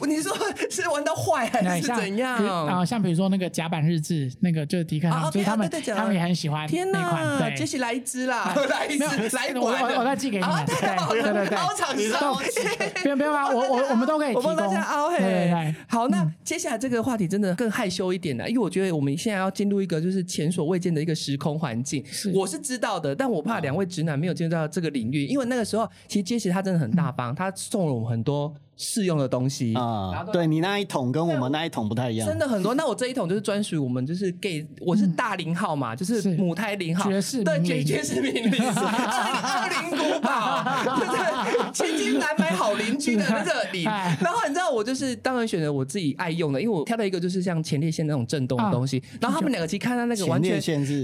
[0.00, 0.32] 我， 你说
[0.70, 12.34] 是玩到坏还是怎样啊、像比如说那个甲板日志，那个就是迪克他们，啊就是他们，他们也很喜欢天那款，哪，对，杰西来一支啦， 来一没有支，来一我管，我我再寄给你们啊对对对对凹厂商，
[13.02, 15.18] 不用不用啊，我我我们都可以提我供，帮大家凹嘿。
[15.18, 15.74] 对对对。
[15.88, 22.04] 好，那接下来这个话题真的更害羞一点了，因为我觉得我们现在要进入一个就是前所未见的一个时空环境。
[22.34, 29.74] 我是知道的，但我怕两位直男没有进入到这个领域，因为那个时候其实杰西他真的很大方，他送了我们很多试用的东西。
[29.74, 40.62] 啊，对你那一桶跟我们那一桶不太一样，真的很多，那我这一桶就是专属于我们，就是 gay，我是大零号嘛，就是是母胎零号，爵士对名伶爵爵士名伶， 二零古堡，
[40.98, 43.84] 对对，千金难买好邻居的那个礼。
[43.90, 44.16] 哎。
[44.20, 50.54] 然后你知道我就是当然选择我自己爱用的，因为我挑了一个就是像前列腺那种震动的东西，然后他们两个其实看到那个完全。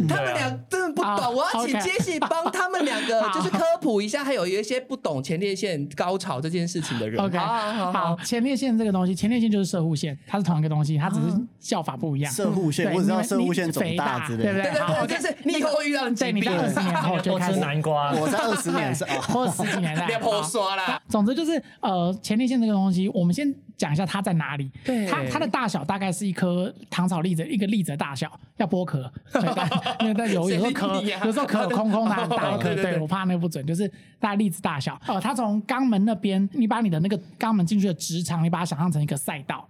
[0.09, 7.21] 他们俩真的不啊懂，我要请杰西帮他们两个 就是科普一下，还有一些不懂前列腺高潮这件事情的人。
[7.61, 12.33] 好好，前列腺这个东西，前列腺就是射护腺，它是同一个东西，它只是叫法不一样。
[12.33, 14.53] 射护腺，我只知道射护腺肿大大之类的。
[14.53, 14.81] 对不对？
[14.81, 21.01] 好对对对，，OK，就是你以后遇到的疾对，你二十年后就吃开始南瓜，我在二十年是啊，或者十几年了， 别破刷啦。
[21.09, 24.71] 总之就是呃，前列腺这个东西，我们先讲一下它在哪里。
[24.85, 25.07] 对。
[25.07, 29.11] 它它的大小大概是一颗糖炒栗子一个栗子的大小，要剥壳。
[30.01, 32.99] 因为但有有时候谁壳有时候壳有空空的很大 一颗，对。
[33.01, 33.89] 我怕那个不准，就是
[34.19, 35.01] 大概栗子大小。
[35.09, 39.67] 哦，它从肛门那边，你把你的那个肛门进去的直肠，你把它想象成一个赛道。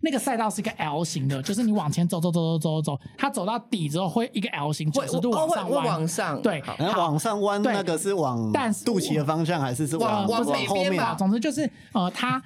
[0.00, 6.40] 那个赛道是一个 L 型的， 就是你往前走走走走走走，它走到底之后会一个 L 型，九会十度往上弯，往上。
[6.40, 6.76] 对，好。
[6.78, 7.72] 然后往上弯对。
[7.72, 10.68] 那个是往但是肚脐的方向，还是是往往往后面？
[10.68, 12.40] 北边吧总之就是呃，它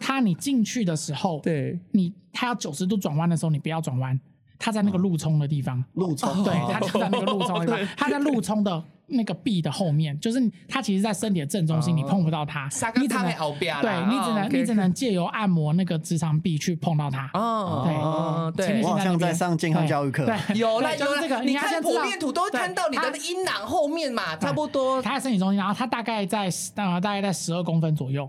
[0.00, 4.18] 它你进去的时候，对，你它要九十度转弯的时候，你不要转弯，
[4.58, 6.42] 它在那个路冲的地方，路冲。
[6.42, 17.30] 对，它就在那个路冲的地方，它在路冲的那个壁的后面，就是它其实，在身体的正中心，你碰不到它沙，缸它你只能对你只哦能你只能借由按摩那个直肠壁去碰到它。
[17.34, 17.94] 哦对。
[17.94, 18.82] 哦对。
[18.82, 18.88] 我。
[18.88, 20.24] 好像在上健康教育课。
[20.24, 20.96] 对，有啦有啦。
[20.96, 25.02] 对就是这个，你看剖面图都会看到你的阴囊后面嘛，差不多。
[25.02, 28.28] 它在身体中心，然后它大概在呃大概在十二公分左右，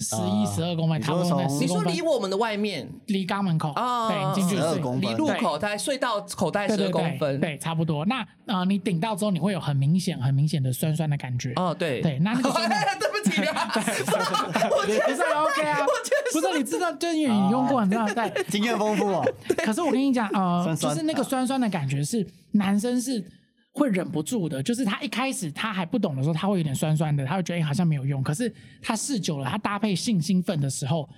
[0.00, 7.40] 十一啊十二公分，你差不多你说离我们的外面离肛门口，哦对，进去12是公分离入口大概隧道口袋十二公分。
[7.40, 8.04] 对，差不多。
[8.06, 11.52] 那呃，你顶到之后，你会有很明显、很明显的酸酸的感觉。
[11.56, 13.70] 哦，对对，那那个 酸酸对不起啊，
[14.76, 15.86] 我觉不是 OK 啊，
[16.32, 18.44] 不是你知道，就是因为你用过，你知道对。
[18.48, 19.24] 经验丰富哦。
[19.58, 23.24] 可是我跟你讲，呃，酸酸就是那个酸酸的感觉是男生是
[23.72, 28.22] 会忍不住的，就是他一开始他还不懂的时候，他会有点酸酸的，他会觉得、好像没有用。
[28.22, 31.08] 可是他试久了，他搭配性兴奋的时候。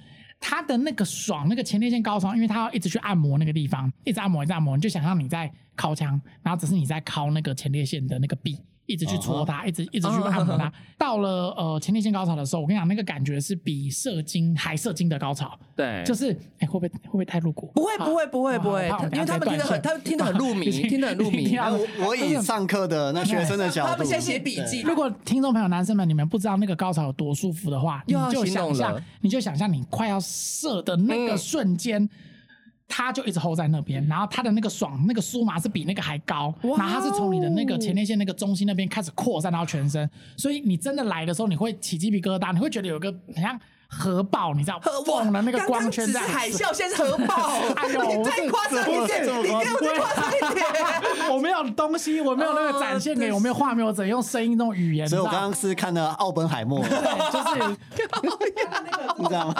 [0.40, 10.72] 他的那个爽，那个前列腺高潮，因为他要一直去按摩那个地方，一直按摩，一直按摩，你就想象你在敲枪，然后只是你在敲那个前列腺的那个壁，一直去戳它，一直一直去按摩它。
[10.98, 17.70] 到了呃前列腺高潮的时候，我跟你讲，那个感觉是比射精还射精的高潮，对，就是哎、会不会会不会太露骨？
[17.74, 21.56] 不会不会不会不会因为他们听得很，他们听得很入迷， 听得很入迷。
[22.06, 32.08] 我以上课的那学生的角度，他们先写笔记，如果听众朋友、男生们，你们不知道那个高潮有多舒服的话，你就想象，你就想象你快要射的那个瞬间。
[32.86, 43.58] 他就一直 hold 在那边，然后他的那个爽，那个酥麻是比那个还高，然后他是从你的那个前列腺那个中心那边开始扩散到全身，所以你真的来的时候，你会起鸡皮疙瘩，你会觉得有个很像
[43.98, 47.34] 核爆，你知道，哇嘣的那个光圈在海啸，现在是核爆，
[47.76, 50.64] 哎呦你再夸张一点，你给我再夸张一点。
[51.32, 55.08] 我没有东西，我没有那个展现给，我没有画面，我只能用声音那种语言。
[55.08, 56.90] 所以我刚刚是看了奥本海默，对，
[57.32, 57.76] 就是
[59.16, 59.54] 你知道吗？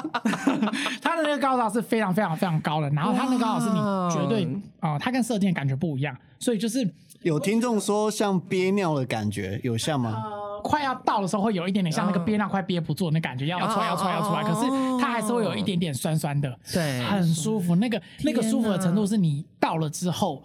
[1.01, 3.79] 他的那个高潮是非常非常非常高的，然后他那个高潮是你
[4.11, 4.47] 绝对
[4.81, 6.87] 啊、他跟射箭的感觉不一样，所以就是
[7.25, 10.23] 有听众说像憋尿的感觉，有像吗？
[10.63, 14.69] 快要到的时候会有一点点像那个憋尿快憋不住那感觉，要要出来要出来要出来，可是
[15.01, 17.75] 它还是会有一点点酸酸的，对很舒服。
[17.77, 20.43] 那个那个舒服的程度是你到了之后。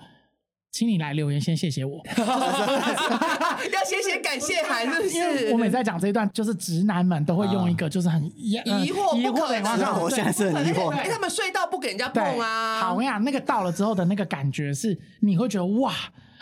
[0.71, 5.51] 请你来留言，先谢谢我， 要写写感谢函，是不因为是？
[5.51, 12.81] 我每次在讲这一段，就是直男们都会用一个就是很疑惑疑不可能我现在是很疑惑哎，他们睡到不给人家碰啊。
[12.81, 15.91] 好，我跟你讲，那个到了之后的那个感觉是，你会觉得哇，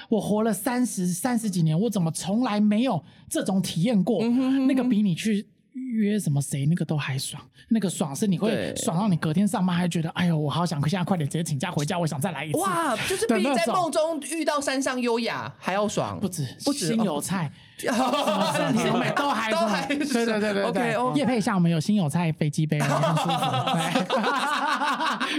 [0.10, 4.20] 我活了三十三十几年，我怎么从来没有这种体验过？
[4.22, 5.48] 嗯那个比你去。
[5.78, 12.58] 约什么谁那个都还爽，那个爽是你会爽到你隔天上班还觉得，哎呦，我好想现在快点直接请假回家，我想再来一次。
[12.58, 20.64] 哇，就是比在梦中遇到山上优雅还要爽，不止不止心有菜，什么身体美都还都还对对对对对。
[20.64, 23.40] OK， 哦叶配一下，我们有新有菜飞机杯， 很舒服。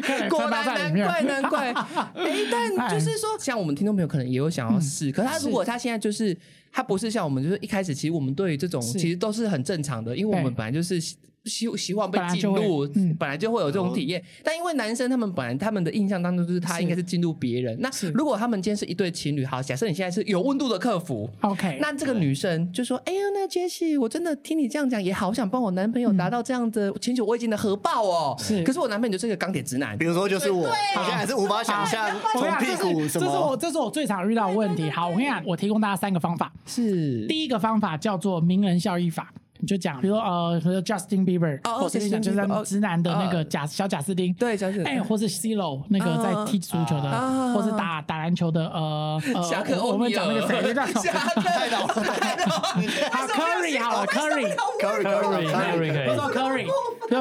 [0.03, 1.73] 对可以果然难怪难怪。
[2.15, 6.37] 哎，但就是说，像我们听众朋友可能也有想要试，可是他如果他现在就是
[6.79, 11.03] 他不是像我们，就是一开始其实我们对于这种其实都是很正常的，因为我们本来就是。
[11.49, 14.23] 希希望被进入，嗯本来就会有这种体验。
[14.43, 17.79] 但因为男生他们本来他们的印象当中就是他应该是进入别人。
[17.81, 28.37] 那如果他们今天是一对情侣，好，假设你现在是有温度的客服，OK，那这个女生就说：“哎呀，那杰西，我真的听你这样讲，也好想帮我男朋友达到这样的前久未见的核爆哦。
[28.39, 30.09] 是可是我男朋友就是个钢铁直男比。
[30.09, 33.57] 如说就是我，我现在还是无法想象从屁股什这是这是我。
[33.57, 34.89] 这是我最常遇到的问题。
[34.89, 36.51] 好，我跟你讲，我提供大家三个方法。
[36.65, 47.53] 是第一个方法叫做名人效益法，你就讲，比如说呃，比如说 Justin Bieber，哦或者是讲就是直男的那个呃贾小贾斯汀，对小贾哎，或是 C 罗那个在踢足球的，啊。
[47.53, 49.43] 或是打打篮球的，呃呃，
[49.83, 51.21] 我我们讲那个谁，就叫 什侠么？
[51.35, 52.63] 客 太老了，太老了。
[53.11, 54.55] 好，Curry 好了，Curry。
[54.81, 56.69] Curry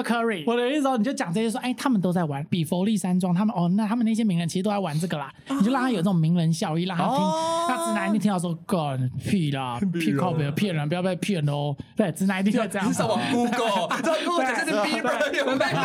[0.04, 15.82] Curry 我的意思说，你就讲这些说，哎，他们都在玩比佛利山庄，他们哦，那他们那些名人其实都在玩这个啦，你就让他有这种名人效益，让他听，哦那直男一定听到说，干 屁啦，屁靠别骗人，不要被骗哦，对，直男一定会这样上网 Google，这 Google 这是 Bieber 有没有？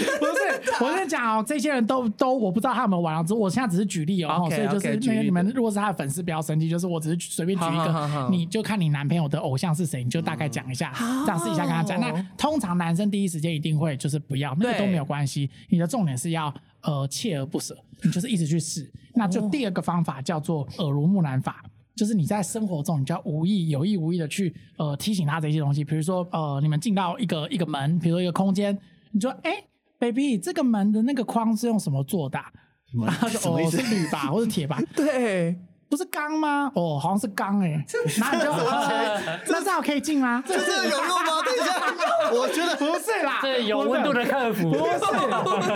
[0.18, 10.92] 不是，我跟你讲哦，这些人都都我不知道他有没有玩哦，只我现在只是举例哦所以就是那个你们如果是他的粉丝，不要生气，就是我只是随便举一好好好个，你就看你男朋友的偶像是谁，你就大概讲一下，
[11.26, 11.98] 这样试一下跟他讲。
[11.98, 18.90] 哦那通常男生第一时间一定会就是不要，那个都没有关系，你的重点是要呃锲而不舍，你就是一直去试。
[19.14, 21.62] 那就第二个方法叫做耳濡目染法。
[22.00, 28.74] 就是你在生活中，你就要无意、有意无意的去呃提醒他这些东西，比如说呃，你们进到一个一个门，比如说一个空间，
[29.12, 29.52] 你说哎、
[29.98, 32.50] baby，这个门的那个框是用什么做的啊、
[33.04, 35.54] 然后就哦是铝吧，或者铁吧， 对，
[35.90, 36.70] 不是钢吗？
[36.76, 37.84] 哦，好像是钢哎、
[38.16, 40.42] 然后你就呃那这样可以进吗？
[40.46, 41.42] 这是有用吗？
[41.44, 41.74] 等一下，
[42.32, 44.84] 我觉得不是啦，这有温度的客服不是，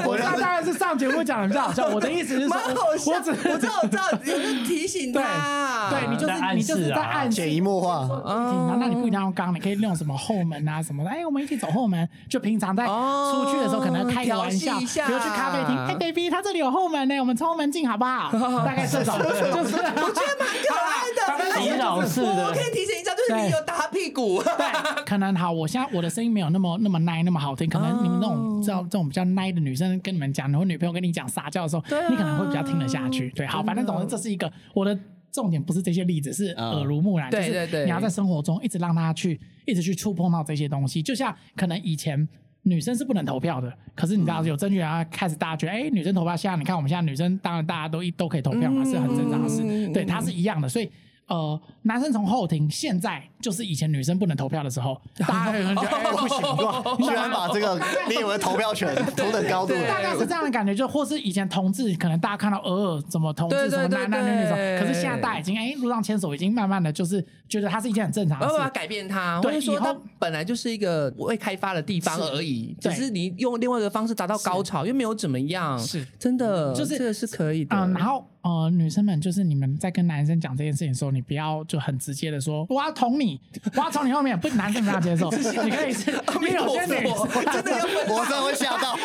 [0.06, 1.88] 我那当然是上节目讲的比较好笑。
[1.88, 3.12] 我的意思是说， 蛮好笑。
[3.12, 5.90] 我只我知道，我知道，你是提醒对他。
[5.90, 8.08] 对，你就是你就是在暗示潜移默化。
[8.24, 11.10] 然那你不一定要用钢，你可以用什么后门啊什么的。
[11.10, 18.30] 哎，我们一起走后门，就平常在哦出去的时候可能开个玩笑，比如去咖啡厅，哎，baby，他这里有后门呢，我们从后门进好不好？
[18.64, 21.20] 大概这种， 就是我觉得蛮可爱的。
[21.54, 24.42] 洗脑式的我我可以提醒一下，就是你有打他屁股。
[24.42, 33.30] 对，可能好，我现在我的声音没有那么那么奶那么好听，可能你们那种知道这种比较奶的女生跟你们讲，或女朋友跟你讲撒娇的时候，你可能会比较听得下去。
[33.30, 34.98] 对，好，反正总之这是一个我的
[35.32, 37.84] 重点，不是这些例子，是耳濡目染，就是对对对。
[37.84, 42.28] 你要在生活中一直让他去一直去触碰到这些东西，就像可能以前。
[42.64, 50.90] 女生是不能投票的，可是你知道有证据，然后开始大家觉得，哎、女生投票，现在你看我们现在女生，当然大家都一都可以投票嘛，是很正常的事，对，它是一样的，所以
[51.26, 56.38] 呃，男生从后庭，现在就是以前女生不能投票的时候， 大家可能觉得哎、不行，
[57.06, 57.78] 居然把这个
[58.08, 59.74] 你以为投票权 同等高度。
[59.86, 68.52] 大概是这样的感觉，就或是以前同志，可能大家看到偶尔怎么同志对对什么男男女女什么，可是现在大家已经哎路上牵手，已经慢慢的就是觉得它是一件很正常的事。
[68.52, 76.02] 没有办法改变它，或对以它本来就是一个未开发的地方而已，只是你用另外一个方式达到高潮，又没有怎么样，是。
[76.18, 77.76] 真的，就是这个是可以的。
[77.76, 83.33] 嗯，然后呃，女生们就是你们在跟男生讲这件事情的时候，你不要就很直接的说我要捅你，
[83.76, 88.96] 我要从你后面，不，男生不要接受，你可以是，因为有些女生真的我真的会吓到，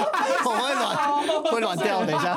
[0.46, 0.96] 我会软，
[1.54, 2.06] 会软掉。
[2.06, 2.36] 等一下，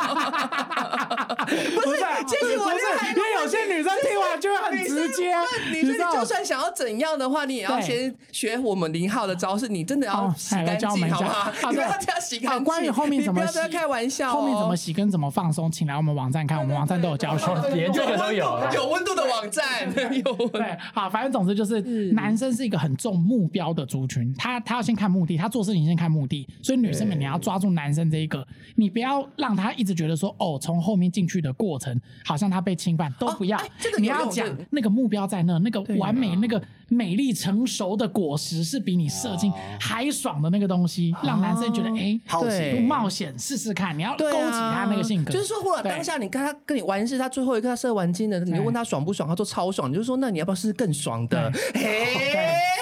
[1.47, 2.85] 不是，其实我不是，
[3.17, 5.33] 因为有些女生听完就会很直接，
[5.71, 11.41] 女生，知道你就算想要怎样的话，你也要先学我们零号的招式，你真的要哦洗干净，教我们一下好不好？
[11.41, 12.65] 啊对你不要这样洗干啊，净。
[12.65, 17.47] 关于后面怎么洗，你不要在开玩笑哦，后面怎么洗跟怎么放松，请来我们网站看，我们网站都有教学。
[17.75, 18.71] 连这个都有啊。
[18.75, 19.65] 有温度的网站，
[20.25, 21.81] 有温度对，好，反正总之就是，
[22.13, 28.47] 男生是一个很重目标的族群，他他要先看目的，他做事情先看目的，所以女生们你要抓住男生这一个，
[28.77, 42.81] 你不要让他一直觉得说，哦，从后面进去的过程好像他被侵犯，都不要，哎这个你要讲那个目标在在那，那个完美、啊那个美丽成熟的果实是比你射精还爽的那个东西，让男生觉得哎，好奇。
[42.81, 45.33] 冒险试试看，你要勾起他那个性格。
[45.33, 51.51] 就是说，或者当下你跟他跟你完事，他最后一刻他射完精了，你就问他爽不爽，他说超爽，你就说那你要不要试试更爽的？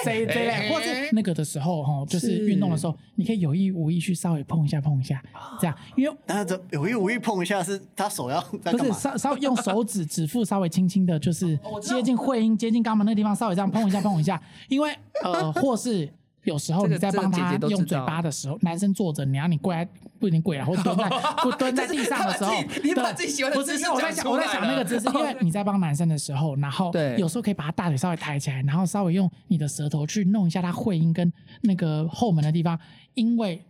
[0.03, 5.21] 这这类，或是那个的时候哈，就是运动的时候，你可以有意无意去稍微碰一下碰一下，
[5.59, 8.93] 这样，因为但是这有意无意碰一下，是他手要在不是？
[8.93, 16.09] 稍稍微用手指指腹稍微轻轻的，就是接近会阴、接近肛门那地方，稍微这样碰一下碰一下，因为呃， 或是。
[16.43, 19.87] 有时候你在帮他用嘴巴的时候，男生坐着，你要你跪在
[20.19, 21.09] 不一定跪啊，或蹲在
[21.43, 32.79] 不蹲在地上的时候你把对自己喜欢的姿势我在想我在想那个姿势，因为 你在帮男生的时候，然后对有时候可以把他大腿稍微抬起来，然后稍微用你的舌头去弄一下他会阴跟那个后门的地方，
[33.13, 33.63] 因为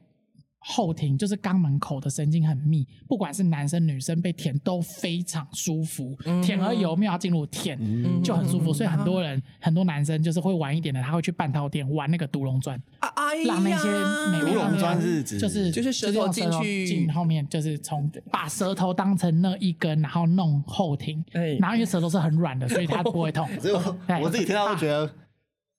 [0.63, 7.77] 后庭就是肛门口的神经很密，不管是男生女生被舔都非常舒服，舔而有没有要进入舔、
[8.23, 13.43] 就很舒服，所以很多人很多男生就是会晚一点的，他会去半套店玩那个独龙砖，啊哎呀。
[13.51, 13.89] 让那些
[14.31, 16.87] 美独龙眉砖是指就是就是舌头用进去。
[16.87, 23.47] 进后面，就是从把舌头当成那一根，然后弄后庭，哎然后因为舌头是很软的，所以它不会痛。
[23.59, 25.11] 所以我我自己听到会觉得，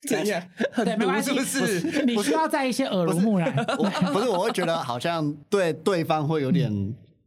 [0.08, 0.42] 怎样？
[0.72, 2.04] 很 对，没关系，毒是不是？
[2.04, 3.54] 你需要在一些耳濡目染。
[3.78, 6.70] 我不是我会觉得好像对对方会有点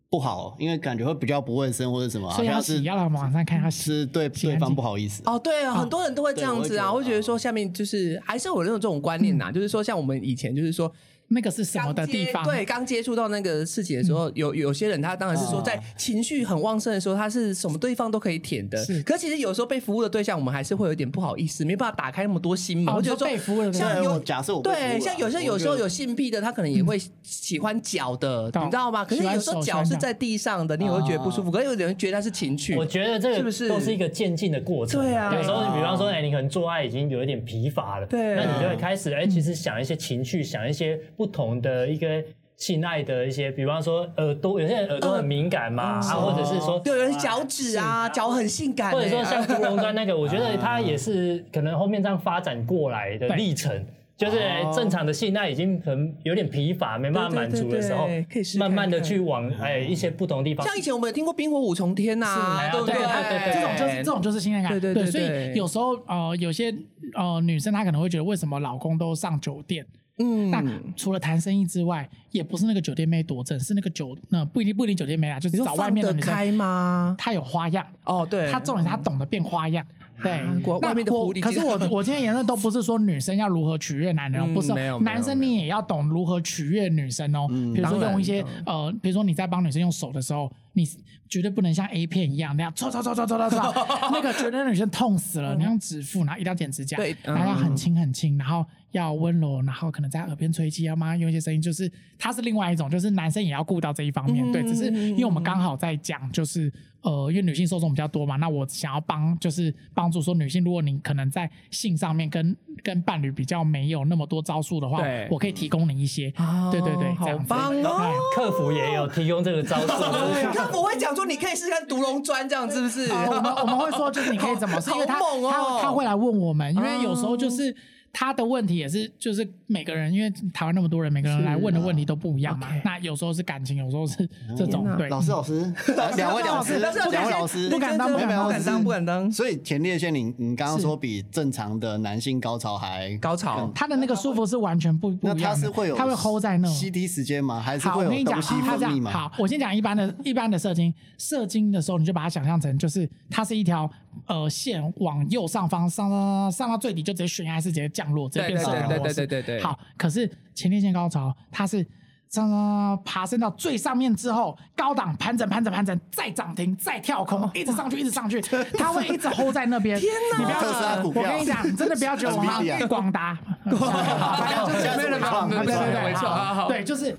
[0.09, 3.83] 不好，因为感觉会比较不卫生或者什么，好所以要洗，像是要来网上看要洗。
[3.83, 5.21] 是对对方不好意思。
[5.25, 10.91] 哦，对啊，很多人都会这样子啊，我会觉得会觉得说下面就是还是有那种这种观念呐，就是说像我们以前就是说
[11.29, 12.43] 那个是什么的地方？
[12.43, 18.77] 对，刚接触到那个事情的时候，有有些人他当然是说，在情绪很旺盛的时候，他是什么对方都可以舔的。
[18.85, 22.93] 是可其实有时候被服务的对象，我们还是会有点不好意思，没办法打开那么多心门。
[22.93, 29.03] 哦我觉得说被服务的对象对像有假设我对，像有些有时候有性癖的，他可能也会喜欢脚的，懂你知道吗？
[29.03, 31.49] 可是有时候脚脚是在地上的，你也会觉得不舒服。
[31.51, 35.01] 可是有人觉得他是情趣，我觉得这个是不是都是一个渐进的过程。
[35.01, 42.23] 对啊有时候你比方说，哎，你可能做爱已经有一点疲乏了，对啊那你就会开始哎，其实想一些情趣，想一些不同的一个
[42.57, 53.85] 性爱的一些，比方说耳朵，有些人耳朵很敏感嘛，啊，或者是说对，有人脚趾啊，脚很性感欸，或者说像独龙砖那个，我觉得 它也是可能后面这样发展过来的历程。
[54.17, 60.65] 就是哎正常的性爱已经很有点疲乏，没办法满足的时候可以慢慢的去往哎一些不同地方。
[60.65, 62.25] 像以前我们有听过冰火五重天呐，
[62.63, 62.95] 是对不对？
[62.95, 66.73] 对对对这种就是这种就是性爱感，对对对所以有时候呃，有些
[67.13, 69.85] 呃女生她可能会觉得，为什么老公都上酒店？
[70.17, 70.49] 嗯。
[70.51, 70.63] 那
[70.95, 77.15] 除了谈生意之外，也不是那个酒店妹多正，是那个酒那不一定不一定酒店妹啊，就是找外面的女生，开吗？
[77.17, 79.85] 她有花样，哦，对，她重点是她懂得变花样。
[80.23, 80.41] 对。
[80.79, 87.47] 外面的我狐狸可是我我今天言论都不是说女生要如何取悦男人不是男生你也要懂如何取悦女生哦。
[87.49, 90.87] 比如说用一些呃，比如说你在帮女生用手的时候，你
[91.27, 93.73] 绝对不能像 A 片一样那样搓搓搓搓搓搓搓，
[94.13, 95.55] 那个绝对让女生痛死了。
[95.55, 104.49] 你用指腹，然后一定要剪指甲，对然后要很嗯轻很轻，然后要温柔，然后可能在耳边吹气，要妈用一些声音，就是它是另外一种，就是男生也要顾到这一方面。
[104.51, 116.31] 对，只是因为我们刚好在讲，就是呃，因为女性受众比较多嘛，那我想要帮，就是帮助说女性，如果你可能在性上面跟跟伴侣比较没有那么多招数的话对，我可以提供你一些。
[116.71, 117.97] 对对对，这好样子棒哦！
[118.01, 119.87] 哎客服也有提供这个招数，
[120.65, 123.11] 就是他不会讲说你可以试试看独龙砖这样，是不是？
[123.11, 127.75] 呃我们我们会说，就是你可以怎么， 是因为他好猛哦他他会来问我们，因为有时候就是。
[128.17, 132.69] 他的问题也是，就是每个人，因为台湾那么多人，每个人来问的问题都不一样嘛。
[132.85, 134.25] 那有时候是感情，有时候是
[134.55, 135.09] 这种对。
[135.09, 135.73] 老师，老师，
[136.15, 139.29] 两位老师，不敢两位老师，不敢当不不敢当敢当，不敢当。
[139.29, 146.69] 所以前列腺，你你刚刚说比正常的男性高潮还高潮他的那个舒服是完全不不那一样的，它是会有他会 hold 在那。
[146.69, 147.59] CD 时间吗？
[147.59, 149.11] 还是好，会我跟你讲，有东西他这样分泌吗？
[149.11, 150.93] 好，我先讲一般的、一般的射精。
[151.17, 153.89] 射精的时候，你就把它想象成，就是它是一条
[154.27, 161.85] 呃线往右上方上上上到最底，就直接悬崖是直接降落，直接变射对对对流模式对对对对好，可是前列腺高潮它是。
[162.27, 168.41] 上上爬升到最上面之后，高档盘整盘整盘整，再涨停，再跳空，一直上去，一直上去，
[168.77, 169.97] 它会一直 hold 在那边。
[169.97, 177.17] 天哪你不要特斯拉股我跟你讲，真的不要觉得我 们广达 好现在是伟创对对对对，没错对，就是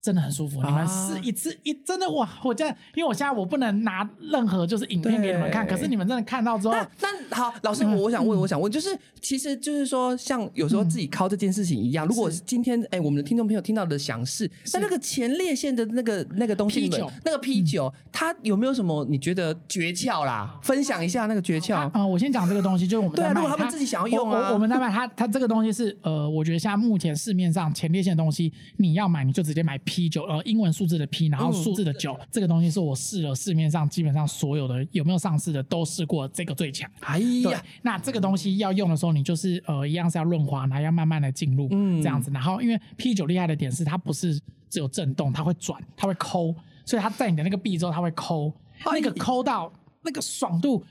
[0.00, 0.62] 真的很舒服。
[0.62, 12.38] 你们试一次一真的哇，我这样，因为我现在我不能拿任何就是影片给你们看，可是你们真的看到之后，那那好，老师，我我想问，我想问，就是其实就是说，像有时候自己靠这件事情一样，如果是。
[12.48, 20.58] 今天哎，我们的听众朋友听到的想试，那那个前列腺的那个那个东西，你们 P9 那个 P 九，它有没有什么你觉得诀窍啦？
[20.62, 21.90] 分享一下那个诀窍。
[21.92, 22.06] 啊、。
[22.06, 24.38] 我先讲这个东西，就是我们对啊如果他们自己想要用啊。
[24.38, 36.88] 我我我们在卖它，它这个东西是呃，我觉得现在目前市面上前列腺的东西，你要买你就直接买 P 九，呃，英文数字的 P，然后数字的九，这个东西是我试了市面上基本上所有的有没有上市的都试过这个最强。
[37.00, 37.18] 哎
[37.50, 42.30] 呀，，那这个东西要用的时候，你就是呃一样是要润滑，然后要慢慢的进入，嗯这样子。
[42.30, 48.52] 然后因为 P 九厉害的点是它不是只有震动，它会转，它会抠，所以它在你的那个臂之后它会抠，
[48.84, 49.72] 那个抠到
[50.02, 50.84] 那个爽度。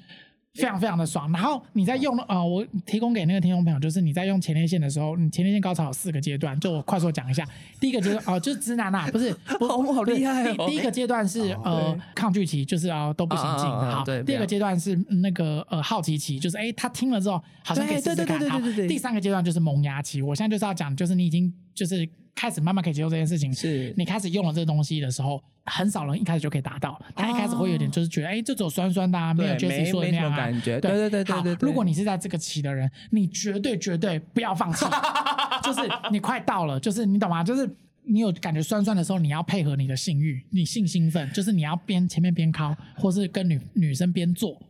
[0.58, 7.48] 非常非常的爽，然后你在用呃，我提供给那个听众朋友，就是你在用前列腺的时候，你前列腺高潮有四个阶段，就我快速讲一下。
[7.80, 13.66] 第一个阶段哦、就是直男啊，不是， 我好好厉害哦第第一个阶段是呃抗拒期，就是啊、都不行进。
[13.66, 18.50] 好，啊啊啊对第二个阶段是嗯那个呃好奇期，就是哎他听了之后好像可以试试对对看。
[18.50, 30.38] 好对对对对对第三个阶段就是萌芽期，我现在就是要讲，就是你已经就是开始慢慢可以接受这件事情，是你开始用了这个东西的时候，很少人一开始就可以达到，他一开始会有点就是觉得哎这种酸酸的啊，没有对 Jesse 没没什说的那样啊。
[30.38, 34.86] 感觉对对对对对如果你是在这个期的人，你绝对绝对不要放弃，
[35.64, 35.82] 就是
[36.12, 37.44] 你快到了，就是你懂吗？
[37.44, 37.68] 就是。
[38.10, 44.67] 你有感觉酸酸的时候，你要配合你的性欲，你性兴奋，就是你要边前面边靠，或是跟女女生边做，你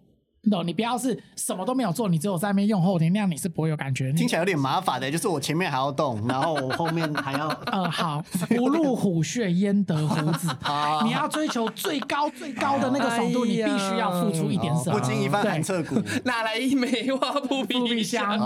[0.50, 0.66] 懂？
[0.66, 4.12] 你不要是什么都没有做，你只有在那边用后庭，那样你是不会有感觉。
[4.14, 7.48] 听起来有点麻烦的，就是我前面还要动，然后我后面还要。
[7.72, 11.02] 呃，好，不入虎穴焉得虎子 好。
[11.04, 14.98] 你要追求最高最高的那个爽度，你必须要付出一点什么。
[14.98, 15.96] 不经一番寒彻骨，
[16.26, 18.38] 哪来一梅花不不必比香，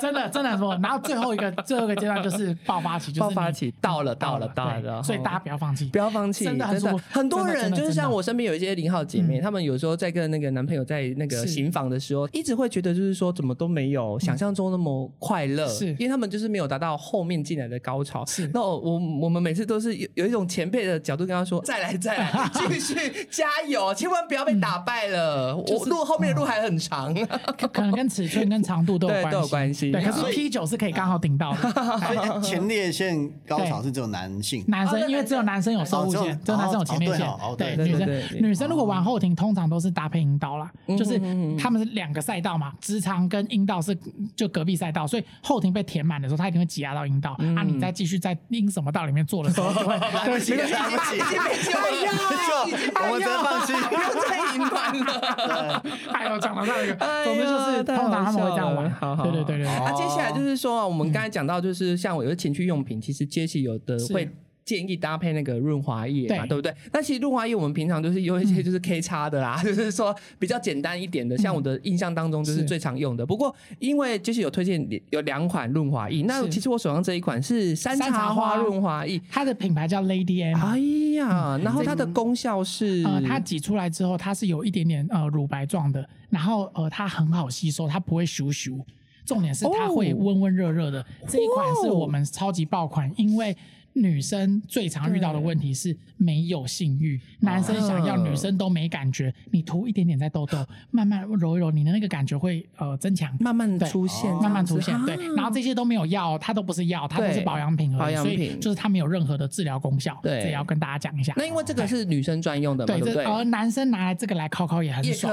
[0.00, 11.50] 真的真的说，然后最后一个最后一个阶段就是爆发期，就是爆发你期到了到了到了所以大家不要放弃，不要放弃，真的很舒服很多人就是像我身边有一些零号姐妹，嗯她们有时候在跟那个男朋友在那个是。
[11.50, 15.88] 行房的时候，一直会觉得就是说怎么都没有想象中那么快乐，是。
[15.90, 18.24] 因为他们就是没有达到后面进来的高潮。
[18.24, 18.50] 是。
[18.54, 18.92] 那我我
[19.22, 22.94] 我们每次都是有有一种前辈的角度跟他说，再来再来， 继续
[23.30, 25.90] 加油，千万不要被打败了，我就是。
[25.90, 27.12] 路后面的路还很长。
[27.58, 32.40] 可可能跟尺寸跟长度都有 关系，都有关系对，可是 P 九是可以刚好顶到的。
[32.40, 34.64] 前列腺高潮是只有男性。
[34.68, 37.26] 男生因为只有男生有射物哦只有线，只有男生有前列腺
[37.58, 38.40] 对对女生对对对。
[38.40, 41.18] 女生如果往后庭，通常都是搭配阴道啦，就是
[41.58, 43.96] 他们是两个赛道嘛，直肠跟阴道是
[44.36, 50.68] 就隔壁赛道，所以后庭被填满的时候，它一定会挤压到阴道，啊，你再继续在阴什么道里面做的时候，就会 对不起，对不
[51.08, 53.72] 起，已经被救了，就我们真的放弃。
[53.88, 54.70] 不要再隐瞒
[55.06, 55.82] 了。
[56.12, 59.84] 哎呦，讲到那个，哎呦总之就是太通常他们会这样玩好好，好对对对对对。
[59.84, 64.28] 那接下来就是说啊，我们刚才讲到，就是像我有的情趣用品，其实杰西有的是会。
[64.64, 66.74] 建议搭配那个润滑液嘛，对对不对？
[66.92, 73.24] 那其实润滑液我们平常就是用一些就是 K 叉的啦， 就是说比较简单一点的，像我的印象当中就是是最常用的。
[73.26, 79.20] 不过因为就是有推荐有两款润滑液，那其实我手上这一款是山山茶茶花花润滑液。
[79.30, 80.78] 它的品牌叫 Lady M，哎
[81.16, 88.80] 呀，然后它的功效是呃，它挤出来之后，它是有一点点呃乳白状的，然后呃它很好吸收，它不会咻咻。
[89.26, 93.56] 重点是它会温温热热的，这一款是我们超级爆款，因为
[93.92, 99.32] 女生最常遇到的问题是没有性欲，男生想要，女生都没感觉。
[99.50, 103.36] 你涂一点点在痘痘，慢慢揉一揉，你的那个感觉会呃增强。
[103.40, 105.16] 慢慢对出现，慢慢出现，对。
[105.34, 108.60] 然后这些都没有药，它都不是药，它都是保养品而已，所以品。
[108.60, 110.40] 就是它没有任何的治疗功效，对。
[110.40, 111.32] 这也要跟大家讲一下。
[111.36, 113.24] 那因为这个是女生专用的嘛，对，对？
[113.24, 115.32] 而男生拿来这个来烤烤也很爽，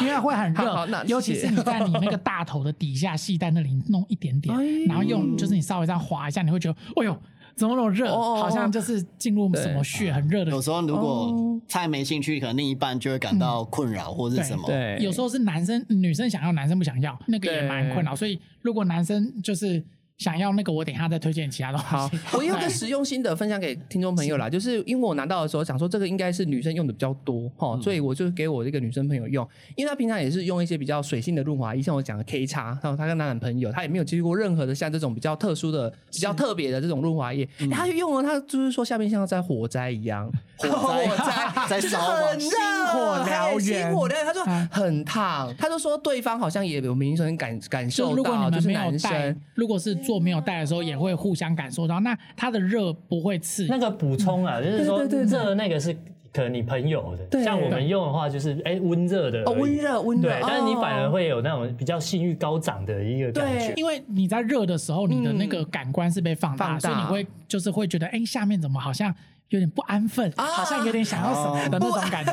[0.00, 4.54] 因为会很热， 尤其是你在你那个大头的底下细带那里弄一点点
[4.86, 7.22] 然后用就是你稍微这样划一下，你会觉得，哎呦，
[7.56, 8.10] 怎么那么热？
[8.10, 14.64] 哦好像就是进入什么血很热的有时候如果菜没兴趣，可能另一半就会感到困扰或是什么。
[14.66, 18.14] 对，有时候是男生女生想要，男生不想要，那个也蛮困扰。
[18.14, 19.82] 所以如果男生就是
[20.18, 21.86] 想要那个，我等一下再推荐其他东西。
[21.86, 22.08] 好，
[22.38, 29.46] 我有个实用心得分享给听众朋友啦，就是因为我拿到的时候想说这个应该是女生用的比较多哈，所以我就给我这个女生朋友用，
[29.76, 44.68] 因为她平常也是用一些比较水性的润滑液，像我讲的 K 叉，然后她跟她男朋友，她也没有接触过任何的像这种比较特殊的、比较特别的这种润滑液，欸她就用了，她就是说下面像在火灾一样，火灾 在就是烧吗很热，星火燎嘿原星火燎原，她说嗯。
[44.70, 52.00] 很烫，他就说对方好像也有明显感感受就是如果到，就是你们没有男生。，如果是做没有带的时候，也会互相感受到。
[52.00, 55.92] 那它的热不会刺，那个补充啊，就是说对对那个是
[56.32, 57.44] 可能你朋友的，对。
[57.44, 63.72] 像我们用的话就是哎温热的哦，温热温热，对，但是你反而哦会有那种比较性欲高涨的一个感觉。
[63.76, 66.88] 因为你在热的时候，你的那个感官是被放大，放大。
[66.88, 69.14] 所以你会就是会觉得，哎、下面怎么好像
[69.50, 72.32] 有点不安分，好像有点想要什么的那种感觉，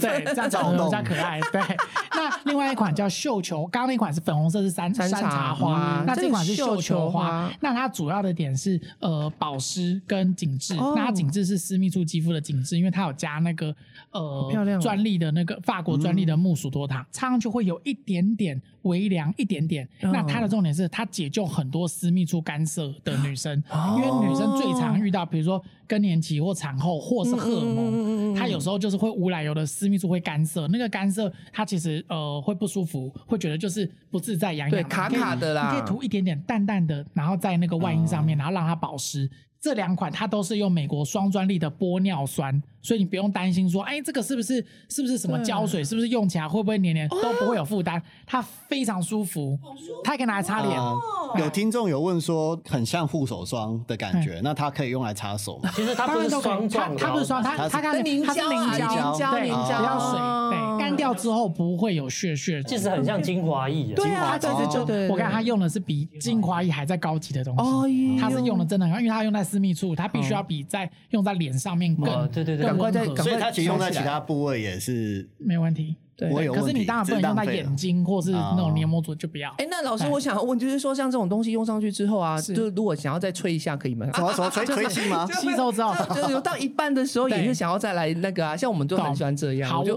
[0.00, 1.38] 对，这样子比较可爱。
[1.52, 1.60] 对，
[2.12, 5.20] 那另外一款叫绣球，刚刚那款是粉红色是山山茶。
[5.20, 5.78] 山茶花。
[5.78, 7.24] 花，那这款是绣球球花。
[7.24, 7.52] 花。
[7.60, 10.94] 那它主要的点是呃保湿跟紧致，哦。
[10.96, 13.74] 那它紧致是私密处肌肤的紧致，因为它有加那个
[14.12, 14.80] 呃漂亮哦。
[14.80, 19.84] 专利的那个法国专利的木薯多糖，擦上去会有一点点微凉，一点点。
[20.02, 23.98] 哦那它的重点是它解救很多私密处干涉的女生，哦。
[23.98, 35.72] 因为女生最常遇到，比如说更年期或产后或是荷尔蒙，它有时候就是会无来由的私密处会干涉，那个干涉它其实呃会不舒服，会觉得就是不自在、痒痒，对卡卡的啦。
[35.72, 39.30] 你可以涂一点点淡淡的，然后在那个外阴上面，然后让它保湿。
[39.60, 49.58] 这两款它都是用美国双专利的玻尿酸，所以你不用担心说，哎，这个是不是是不是什么胶水，是不是用起来会不会黏黏，都不会有负担，它非常舒服，
[50.04, 50.78] 它还可以拿来擦脸。
[50.78, 50.92] 啊
[51.38, 54.22] 有听众有问说，很像护手霜的感嗯。
[54.22, 55.70] 觉，那它可以用来擦手吗？
[55.74, 59.78] 其实它不是当然都可以，它霜状的哦，它不是霜，它它是它看凝它是胶啊凝胶，凝胶对，凝胶。
[59.78, 62.62] 不要水，干掉之后不会有屑屑。
[62.64, 63.96] 其实很像精华液啊。
[63.96, 72.66] 对啊，对对对对，我看它用的是比精华液还在高级的东哦西，哟他是用的真的很好，因为它用在私密处，它必须要比在用在脸上面哦更对对对。
[72.66, 72.71] 更
[73.16, 75.96] 所以它其实用在其他部位也是没问题。
[76.14, 76.66] 对不会有问题。
[76.66, 79.50] 可是你当然不能用在眼睛或是那种哦黏膜组就不要。
[79.56, 84.06] 哎，那老师，哎我想要问，就是说，像这种东西用上去之后啊，是就如果想要再吹一下，可以吗？
[84.14, 85.26] 什么什么吹 吹气吗？
[85.40, 89.96] 吸收之后，就是到一半的时候，也是想要再来那个啊，像我们就很喜欢这样，好，我就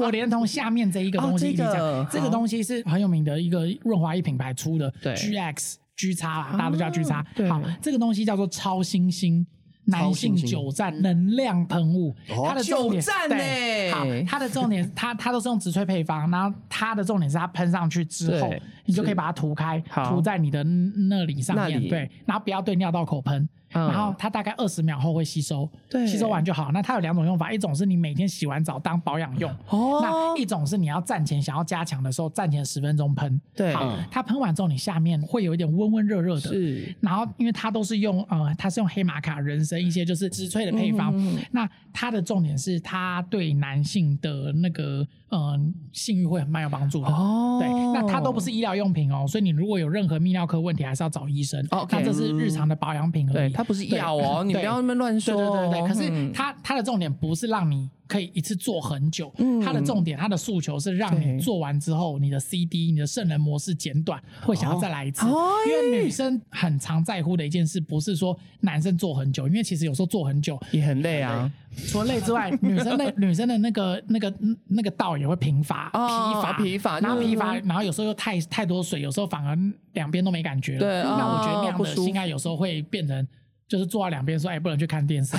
[0.00, 7.26] 我连同下面这一个 东西哦一起讲，这个这个东西是很有名的一个润滑液品牌出的对，GX G 叉啦，大家都叫 G 叉。
[7.34, 9.44] 对好，这个东西叫做超新星。
[9.84, 13.94] 男性久站能量喷雾，哦它的重点对呢。
[13.94, 18.52] 好，它的重点，它它 都是用植萃配方，然后它的重点是它喷上去之后，
[18.84, 26.70] 你就可以把它涂开，涂在你的那里上面，对，然后不要对尿道口喷，嗯然后它大概二十秒后会吸收，对吸收完就好。
[26.72, 33.40] 那它有两种用法，一种是你每天洗完澡当保养用，哦那一种是你要站前想要加强的时候，站前十分钟喷。
[33.54, 36.40] 对好嗯，它喷完之后，你下面会有一点温温热热的。
[36.40, 41.14] 是然后，因为它都是用呃，它是用黑玛卡、人参一些就是植萃的配方。
[41.16, 45.58] 嗯嗯嗯那它的重点是它对男性的那个呃
[45.92, 47.08] 性欲会蛮有帮助的。
[47.08, 51.64] 哦对，那它都不是医疗用品哦，所以你如果有任何泌尿科问题，还是要找医生。
[51.70, 53.52] OK 那这是日常的保养品而对，已。
[53.62, 55.70] 它不是对药哦，你不要那么乱对说哦。
[55.70, 65.26] 对对对，可是嗯它它的重点不是让你可以一次做很久，嗯它的重点它的诉求是让你做完之后，你的 CD 你的圣人模式减短，会想要再来一次。
[65.26, 71.50] 哦因为女生很常在乎的一件事，不是说男生做很久，因为其实有时候做很久，也很累啊。
[71.86, 74.34] 除了累之外， 女生的女生的那个那个
[74.68, 79.56] 那个道也会贫乏、哦疲乏、疲乏然后就是疲乏，然后有时候又太太多水，有时候反而
[79.94, 80.80] 两边都没感觉了。
[80.80, 83.26] 对那我觉得那样的性爱有时候会变成。
[83.72, 85.34] 就是坐在两边说，哎，不能去看电视。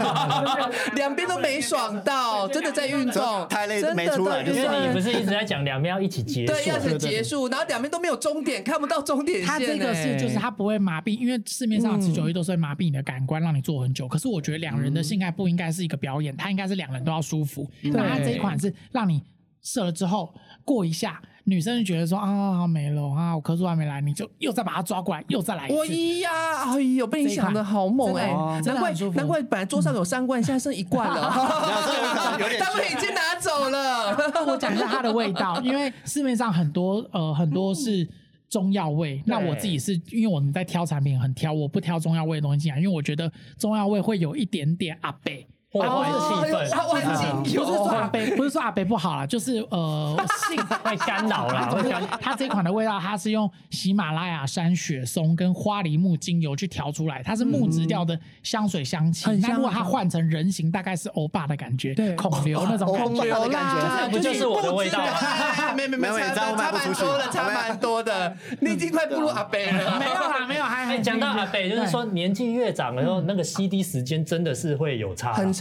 [0.96, 9.46] 两边都没爽到，真的在运动，太累真的没出来就因为你不是一直在讲两边要一起结束，对，要想结束，然后两边都没有终点，看不到终点线。
[9.46, 14.08] 它这个是就是哎它不会麻痹，因为市面上的持久力都是会麻痹你的感官，让你坐很久。
[14.08, 17.70] 可是我觉得两人的性爱不应该是一个表演，它应该是两人都要舒服。
[17.82, 19.22] 那它这一款是让你
[19.60, 20.34] 射了之后
[20.64, 25.92] 过一下，女生就觉得说啊没了啊，我咳嗽还没来，你就又再把它抓过来，又再来一我次。
[25.92, 26.30] 一呀，
[26.64, 28.32] 哎呦，被你想的好猛哎、
[28.64, 31.30] 难怪难怪本来桌上有三罐，现在剩一罐了，
[32.60, 34.16] 他们已经拿走了。
[34.46, 38.08] 我讲一下它的味道，因为市面上很多呃很多是。
[38.50, 50.16] 中药味，那我自己是因为我们在挑产品很挑，我不挑中药味的东西进来，因为我觉得中药味会有一点点阿贝，破坏哦气氛，他玩精油，不是说阿北， 不是说阿北不好啦，就是呃
[50.48, 52.02] 性 会干扰啦，会干。
[52.20, 59.30] 它这款的味道，它是用喜马拉雅山雪松跟花梨木精油去调出来，它是木质调的香水香气。
[59.36, 62.14] 那如果它换成人形，大概是欧巴的感觉，对。
[62.16, 63.04] 孔刘那种感觉。
[63.10, 68.36] 孔刘啦，这不就是我的味道哎没没没，没有差蛮多的，差蛮多的。
[68.60, 75.52] 你已经快步入阿北了，没有啦，没有，还讲到阿北，就是说年纪越长了，然后那个 CD 时间真的是会有差，很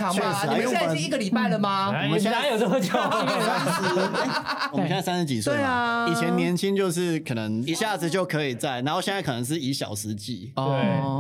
[0.49, 1.91] 你们现在已经一个礼拜了吗？
[1.93, 2.05] 哎。
[2.05, 2.89] 我们现在哪有这么久？
[4.71, 10.51] 我们现在三十几岁对啊嘛，以前年轻就是可能一下子就可以在，然后现在可能是以小时计。
[10.55, 10.65] 对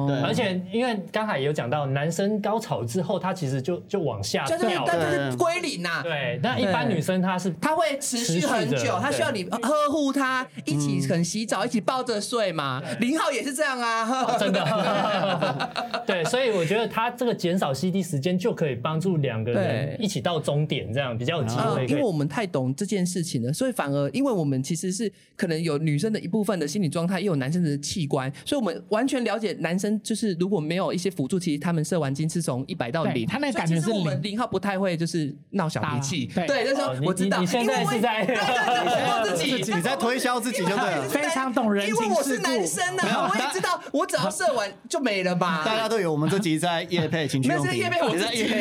[0.07, 5.31] 对，而且因为刚才也有讲到，男生高潮之后，他其实就就往下就是掉但了。
[5.31, 6.01] 是归零呐。
[6.03, 12.81] 对，那一般女生她是她会持续很久，持续着它需要你呵护她，一起可能洗澡，一起抱着睡嘛。
[12.99, 15.69] 零号也是这样啊，真的，
[16.05, 21.85] 对，所以我觉得他这个减少 CD 时间就可对，帮助两个人一起到终点，这样比较有机啊，会。
[21.87, 41.07] 因为我们太懂这件事情了，所以反而因为我们其实是可能有女生的一部分的心理状态，也有男生的器官，所以我们完全了解男生就是如果没有一些辅助，其实他们射完精是从一百到零，他那个感觉是我们零零号不太会就是闹小脾气，对对，就是说我知道，你你现在是在对对对，我自己 你在推销自己就对了。
[41.09, 45.63] 非常懂人因为我是情世故男生呢，我也知道，我只要射完就没了吧。
[45.65, 48.58] 大家都有我们这集在夜配情趣用品，那是叶配我在夜配。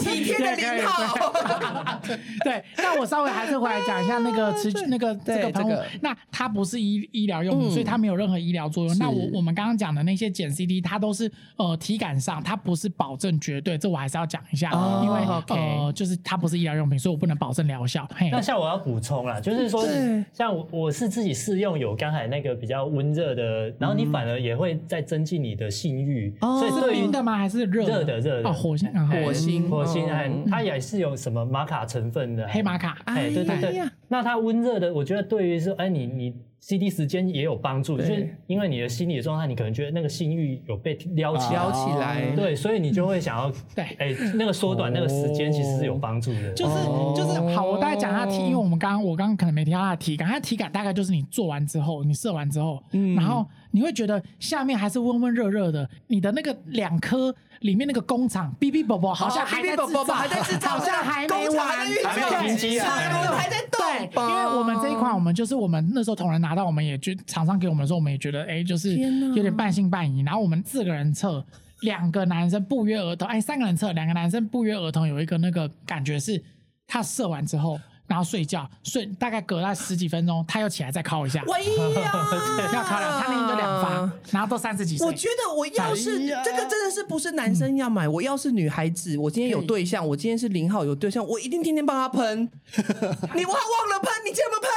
[0.00, 2.00] 体贴的零号。
[2.44, 8.98] 对，那我稍微还是回来讲一下那个持续那个这个喷雾，那它不是医医疗用所以它没有任何医疗作用。
[8.98, 18.06] 那我我们刚刚讲的那些减 CD，它都是呃体感上，它不是保证绝对，这我还是要讲一下，哦因为呃就是它不是医疗用品，所以我不能保证疗效。
[18.14, 27.36] 嘿那像我要补充啦，就是说对，像我我是自己试用有刚才那个比较温热的，然后你反而也会再增进你的性欲，哦所以对于冰的吗？
[27.36, 30.08] 还是热热的热的哦，火星啊，火星火星
[30.48, 33.82] 它也是有什么玛卡成分的，黑玛卡，哎，对对对。
[34.08, 43.84] 那它温热的，我觉得对于说，哎，你你 CD 时间也有帮助，就是因为你的心理状态，你可能觉得那个性欲有被撩起，撩起来，对，所以你就会想要，对。
[43.98, 47.12] 哎，那个缩短那个时间其实是有帮助的，就是哦。
[47.16, 53.14] 就是好，我大概讲它体，因为我们刚刚我刚刚可能没提到它的体感，它的体感大概就是你做完之后，你射完之后，嗯。
[53.16, 60.70] 然后你会觉得下面还是温温热热的，你的那个两颗里面那个工厂哔哔啵啵好像还在制造，还在制造。
[60.70, 61.68] 好像还没完，
[62.04, 62.90] 还没有停机啊。
[62.90, 63.80] 还在动。
[63.80, 70.22] 对，因为我们这一款，我们就是我们那时候同仁拿到，我们也就厂商给我们的时候，我们也觉得，哎，就是有点半信半疑。
[70.22, 71.44] 然后我们四个人测，
[71.80, 76.42] 两个男生不约而同，哎，三个人测，两个男生不约而同有一个那个感觉是，
[76.86, 82.12] 他射完之后，然后睡觉，睡大概隔了十几分钟，他又起来再敲一下，喂呀，
[82.72, 85.06] 要敲两，他那天就两发，然后都三十几岁。
[85.06, 85.12] 我。
[85.12, 92.48] 觉得我要是这个真的是不是男生要买，我要是女孩子，我今天有对象，我今天是零号有对象，我一定天天帮他喷。
[93.34, 94.70] 你忘忘了喷，你竟然不喷，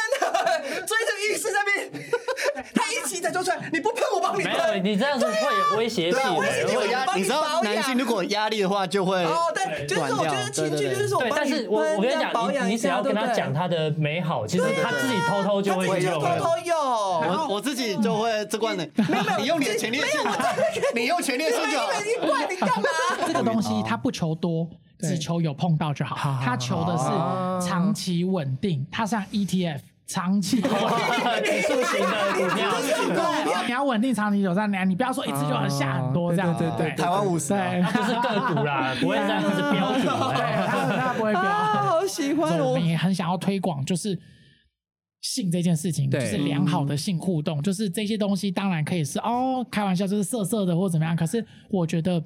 [0.88, 2.10] 追着浴室那边，
[2.74, 4.84] 他一起才走出来，你不喷我帮你没有，喷。
[4.84, 16.39] 你这样子会有威胁性对啊，我的也是有压帮你你知道保养男性如果有压力的话，就会哦，对，就是我觉得情绪就是说我对，帮你但是我我跟你讲，你你只要跟他讲他的美好，其实他自己偷偷就会他自去用了。
[16.39, 16.80] 偷偷用。
[16.80, 18.88] 我我自己就会这罐的，
[19.39, 20.22] 你用你的前列腺，
[20.95, 21.88] 你用前列腺就好。
[21.99, 22.88] 你怪你干嘛？
[23.28, 24.67] 这个东西它不求多，
[24.99, 26.39] 只求有碰到就好。
[26.43, 29.80] 它求的是长期稳定，它像 ETF。
[30.10, 32.72] 长期 指数型的股票，
[33.14, 36.57] 对，你要稳定长期有上量，你不要说一次就很下很多这样。
[36.57, 40.10] 对对对对台湾五十啊，对，它不是个股啦，不会这样子标对，股。
[40.10, 41.51] 它它不会啊，标。
[41.84, 42.84] 好喜欢哦所以我们！
[42.88, 44.20] 也很想要推广，就是
[45.22, 51.16] 性这件事情，就对是良好的性互动，就是这些东西当然可以是哦开玩笑，就是色色的或怎么样。
[51.16, 52.24] 可是我觉得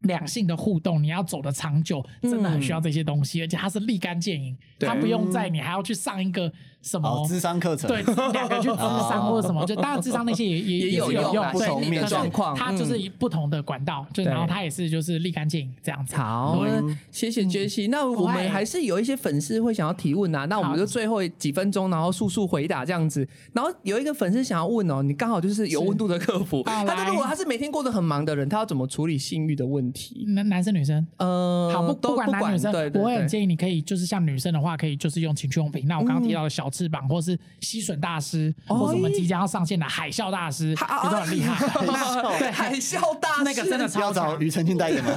[0.00, 6.52] 两性的互动，你要走的长久，真的很需要这些东西，而且它是立竿见影，它不用在你还要去上一个
[6.82, 7.08] 什么？
[7.08, 8.02] 哦，智商课程，对，
[8.32, 14.32] 两个去 智商或者什么，就当然智商那些也也也有用不同的状况它就是以不同的管道，就对。
[14.32, 16.16] 然后它也是就是立竿见影这样子。
[16.16, 17.86] 好对，谢谢杰西。
[17.86, 23.26] 那我们还是有一些粉丝会想要提问啊，那我们就最后几分钟，然后速速回答这样子。
[23.52, 30.24] 然后有一个粉丝想要问哦，你刚好就是有温度的客服，他说如果他是每天过得很忙的人，他要怎么处理性欲的问题？
[30.28, 35.86] 男男生女生，呃，好不都不管男女生对，我会很建议你可以就是像女生的话，可以就是用情趣用品。
[35.86, 41.68] 那我刚刚提到的小翅膀，或是吸吮大师，哦或是我们即将要上线的海啸大师，也都很厉害。
[42.38, 44.36] 对，海啸大师那个真的超要找。
[44.38, 45.10] 庾澄庆代言吗？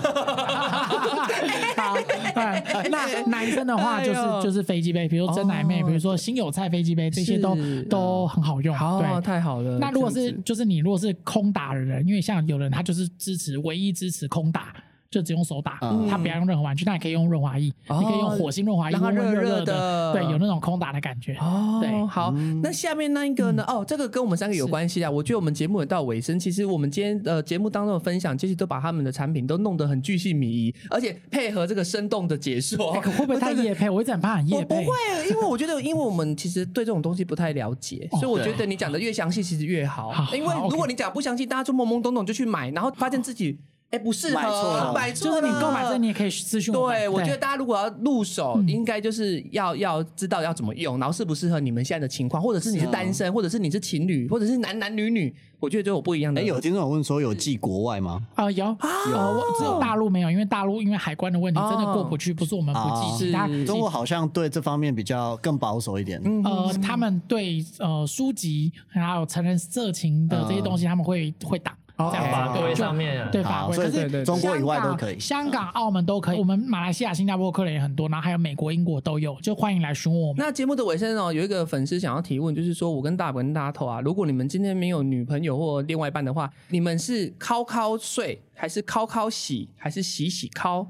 [1.78, 1.96] 好，
[2.92, 8.76] 那男生的话就是哎就是飞机杯，比如真奶妹，哦比如说新有菜飞机杯，这些都是都很好用。
[8.76, 9.78] 好，对，太好了。
[9.80, 14.76] 那如果是就是你如果是空打的人，因为像有人他就是支持唯一支持空打。
[15.10, 21.36] 就只用手打，嗯他不要用任何玩具，但也可以用润滑液，哦你可以用火星润滑液，让它温温热热热的对，有那种空打的感觉。
[21.36, 22.32] 哦，对好，
[22.62, 23.64] 那下面那一个呢？
[23.68, 25.10] 哦，这个跟我们三个有关系啊。
[25.10, 33.90] 我觉得我们节目也到尾声，其实我们今天呃节目当中的分享，其实都把他们的产品都弄得很巨细靡遗，而且配合这个生动的解说，哎会不会太夜配？
[33.90, 34.76] 我一直很怕很夜配。
[34.76, 40.10] 我不会，因为我觉得，因为我们其实对这种东西不太了解，哦所以我觉得你讲的越详细，其实越好。
[40.12, 43.58] 好因为好如果你讲不详细，大家就懵懵懂懂就去买，然后发现自己
[43.92, 46.98] 哎不适合，买错了买错了， 就是你购买这你也可以咨询我们。
[46.98, 56.42] 对，我觉得大家如果要入手，嗯应该就是要要知道要怎么用，然后适不适合你们现在的情况，或者是你是单身，或者是你是情侣，或者是男男女女，我觉得都有不一样的。
[56.42, 58.22] 哎，有听众有问说有寄国外吗？
[58.36, 66.20] 啊有呃我只有大陆没有，因为大陆因为海关的问题真的过不去，不是我们不哦寄，其他是中国好像对这方面比较更保守一点。
[66.44, 71.74] 呃，他们对呃书籍还有成人色情的这些东西，他们会会挡。
[71.98, 75.20] 这样子法规对就上面啊对法好，规，可是中国以外都可以。
[75.20, 80.36] 香港、澳门都可以，我们马来西亚、新加坡客人也很多，然后还有美国、英国都有，就欢迎来询问我们。
[80.38, 90.86] 那节目的尾声哦，有一个粉丝想要提问，就是说我跟大本跟大头啊，如果你们今天没有女朋友或另外一半的话，你们是敲敲睡，还是敲敲洗，还是洗洗敲？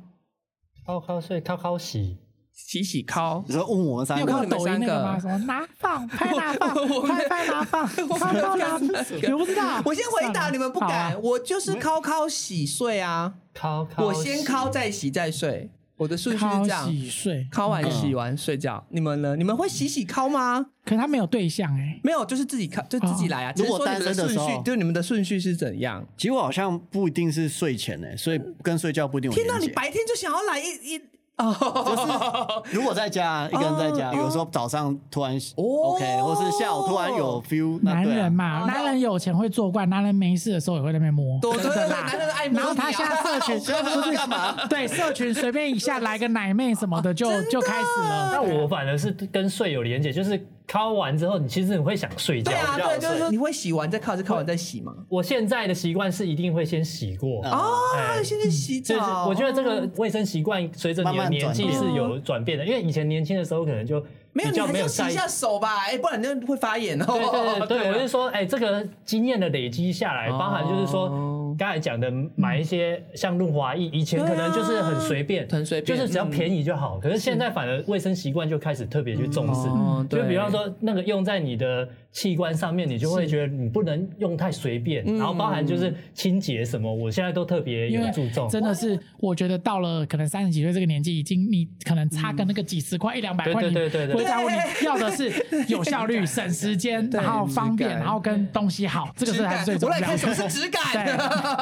[0.86, 2.18] 靠靠睡，靠靠洗，
[2.56, 3.44] 洗洗敲？
[3.48, 5.20] 你说问我们三个你有看，你们到抖音那个吗？
[5.20, 8.88] 三个什么拿放、拍拿放、 我拍拍拿放、 敲敲拿，你
[9.34, 9.82] 不知道？
[9.86, 16.90] 我先回答，你们不敢，啊我就是敲敲洗睡啊，靠靠我先敲再洗再睡，我的顺序是这样。
[16.90, 19.36] 洗睡，敲完洗完睡觉，你们呢？
[19.36, 20.66] 你们会洗洗敲吗？
[20.86, 22.00] 可是他没有对象哎。
[22.04, 23.54] 没有，就是自己敲，就自己来啊。
[23.58, 26.06] 如果说你们单身的时候顺序，就你们的顺序是怎样？
[26.16, 31.02] 其实我好像不一定是睡前哎，所以跟睡觉不一定有天哪，你白天就想要来一一
[31.38, 35.96] 哦，如果在家一个人在家，有时候早上突然哦。
[35.96, 38.68] OK，或是下午突然有 feel，男人嘛，哦。
[38.68, 44.66] 男人有钱会作怪，男人没事的时候也会在那边摸，对对对真的啦男人爱摸然后他下社群 不是干嘛？
[44.68, 48.32] 对社群随便一下来个奶妹什么的就就开始了。
[48.32, 52.60] 那我反而是跟睡有连结，就是敲完之后，你其实你会想睡觉对。
[52.60, 54.94] 啊，对，就是说你会洗完再靠，还是靠完再洗吗？
[55.08, 57.44] 我现在的习惯是一定会先洗过。
[57.46, 59.28] 哦，哎先去洗就是澡。
[59.28, 64.04] 我觉得这个卫生习惯随着你的年纪是有转变的，因为以前年轻的时候可能就
[64.34, 67.06] 没有，你有洗一下手吧，哎，不然你就会发炎哦。
[67.08, 71.08] 对对对对， 我啊是说，哎，这个经验的累积下来，包含就是说
[71.56, 77.00] 哦，刚才讲的买一些像润滑液，以前可能就是很随便，很随便就是只要便宜就好。
[77.00, 88.48] 可是现在反而卫生习惯就开始特别去重视哦，就比方说那个用在你的器官上面，你就会觉得你不能用太随便，嗯然后包含就是清洁什么，我现在都特别因为有注重。
[88.50, 94.50] 真的是，我觉得到了可能三十几岁这个年纪，已经你可能差个那个几十块、一两百块，对你对对对对不会在乎。
[94.50, 95.32] 你要的是
[95.68, 100.34] 有效率、 省时间，然后方便，然后跟东西好，这个是还是最重要我来看什么。
[100.34, 100.82] 是质感。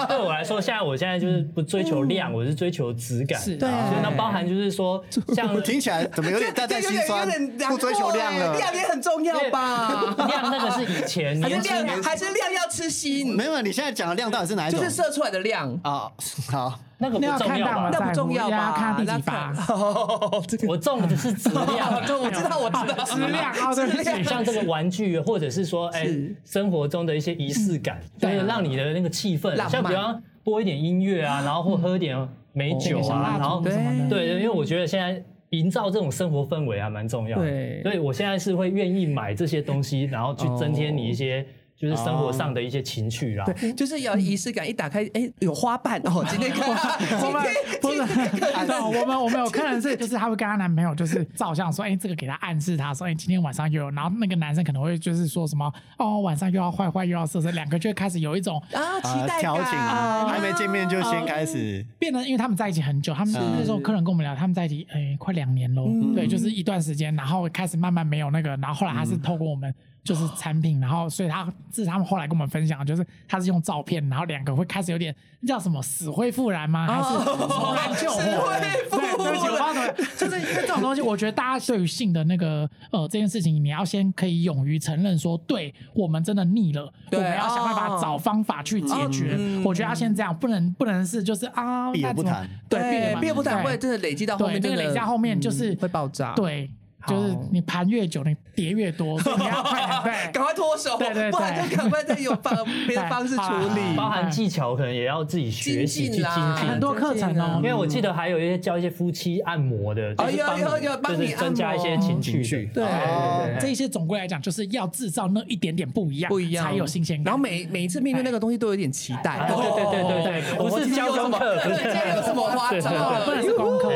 [0.07, 3.39] 对 我来说，现在我现在就是不追求量，我是追求质感。
[3.39, 5.03] 是对所以那包含就是说，
[5.35, 7.69] 像我听起来怎么有点淡淡 这有点心酸？
[7.69, 10.15] 不追求量了，量也很重要吧？
[10.27, 14.95] 量那个是以前还年轻是量，还是量要吃心，没有，你现在讲的量到底是哪一种就是？
[14.95, 15.73] 射出来的量。
[15.83, 16.09] 啊，
[16.51, 17.89] 好，那个不重要吧看到了？
[17.91, 18.55] 那不重要吧？
[18.55, 19.73] 要看第几发发。
[19.75, 22.01] 哦，这个我中的是质量。
[22.07, 32.17] 这我知道，我知道，质量啊，对不，像这个玩具，或者是说，哎、是生活中的一些仪式感，就是让你的那个气氛，像比方播一点音乐啊，然后或喝点
[32.53, 37.43] 美酒小啊，然后什么的，对，因为我觉得现在营造这种生活氛围还蛮重要的。
[37.43, 41.45] 对所以我现在是会愿意买这些东西，然后去增添你一些
[41.83, 43.43] 就是生活上的一些情趣啦。
[43.43, 47.43] 对，就是有仪式感，一打开，哎，有花瓣哦，今天看，我们
[47.81, 69.73] 不是，我们我们有客人是，就是她会跟她男朋友就是照相说，哎，这个给她暗示她说，哎，今天晚上又有，然后那个男生可能会就是说什么，哦，晚上又要坏坏又要色色，两个就开始有一种啊，期啊，待调情，啊，还没见面就先开始，变得，因为他们在一起很久，他们那时候客人跟我们聊，他们在一起哎快两年喽，对，就是一段时间，然后开始慢慢没有那个，然后后来他是透过我们
[70.03, 76.85] 就是产品，然后所以他这是他们后来跟我们分享，就是他是用照片，然后两个会开始有点那叫什么死灰复燃吗？
[76.85, 78.19] 还是重燃救火？
[78.19, 89.35] 死灰复燃对，对不起，我忘了，就是因为这种东西，我觉得大家对于性的那个呃这件事情，你要先可以勇于承认说，对我们真的腻了，我对们要想办法哦找方法去解决。
[89.37, 100.31] 嗯我觉得要先这样，不能不能是就是啊，避不谈对，对，避而不谈会真的累积到后，面，真的那个累积到后面就是嗯会爆炸，，对，好就是你盘越久，你叠越多，所以你要快点 对。
[100.31, 102.55] 赶快脱手，对对对不然就赶快再有方
[102.87, 103.41] 别的方式处
[103.75, 103.95] 理。
[103.95, 106.65] 包含技巧，可能也要自己学习去精精进。
[106.67, 112.69] 很多课程哦因为我记得还有一些教一些夫妻按摩的，就是帮哦有有有帮你就是增加一些按摩情趣。
[112.73, 117.25] 对哦对对这一些总归来讲，就是要制造那一点点不一样，不一样才有新鲜感。
[117.25, 123.25] 然后每每一次面对那个东西都有点期待，哎对对对对对哦不是教功课对，不是今天有什么花招了？
[123.25, 123.91] 不能是功课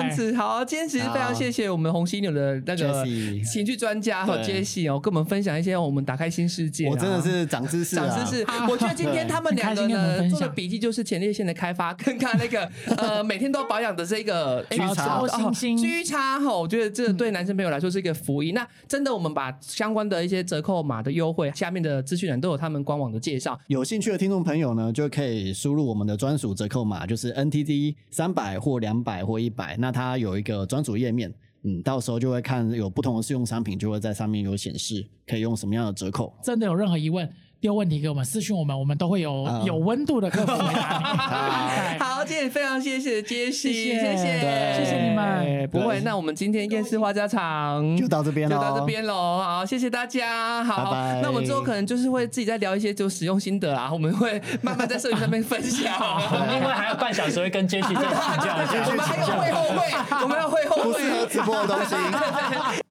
[0.00, 0.34] 样子。
[0.34, 3.04] 好，今天其实非常谢谢我们红犀牛的那个
[3.44, 6.90] 情趣专家和对 Jessie 哦，跟我们分享一些我们打开新世界啊。
[6.90, 18.54] 我真的是长知识啊，长知识，我觉得今天 他们两个呢做的笔记就是前列腺的开发，跟看那个 呃每天都要保养的这个 居差哦星星居差哈，我觉得这对男生朋友来说是一个福音。
[18.54, 23.58] 那真的，我们把相关的一些折扣码的优惠，下面的资讯栏都有他们官网的介绍。
[23.68, 29.76] 有兴趣的听众朋友呢，就可以输入我们的专属折扣码，就是 NTT 三百或两百或一百。
[29.78, 31.32] 那它有一个专属页面，
[31.62, 36.34] 嗯，到时候就会看有不同的试用商品，就会在上面有显示可以用什么样的折扣。
[36.42, 37.30] 真的有任何疑问，
[37.60, 41.98] 丢问题给我们，私讯我们，我们都会有啊有温度的客服回答你。
[41.98, 49.42] 对 好，今天非常谢谢杰西，谢谢谢谢，谢谢你们不会，那我们今天厌世花家常就到这边了就到这边喽。
[49.42, 50.64] 好，谢谢大家。
[50.64, 55.92] 好，拜拜那我们之后可能就是会自己再聊一些就使用心得啊， 我们会慢慢在社群上面分享。
[56.32, 58.56] 我们另外还有半小时会跟 Jessie 再请教
[58.88, 62.80] 我们还有会后会，我们要会后会，不适合直播的东西。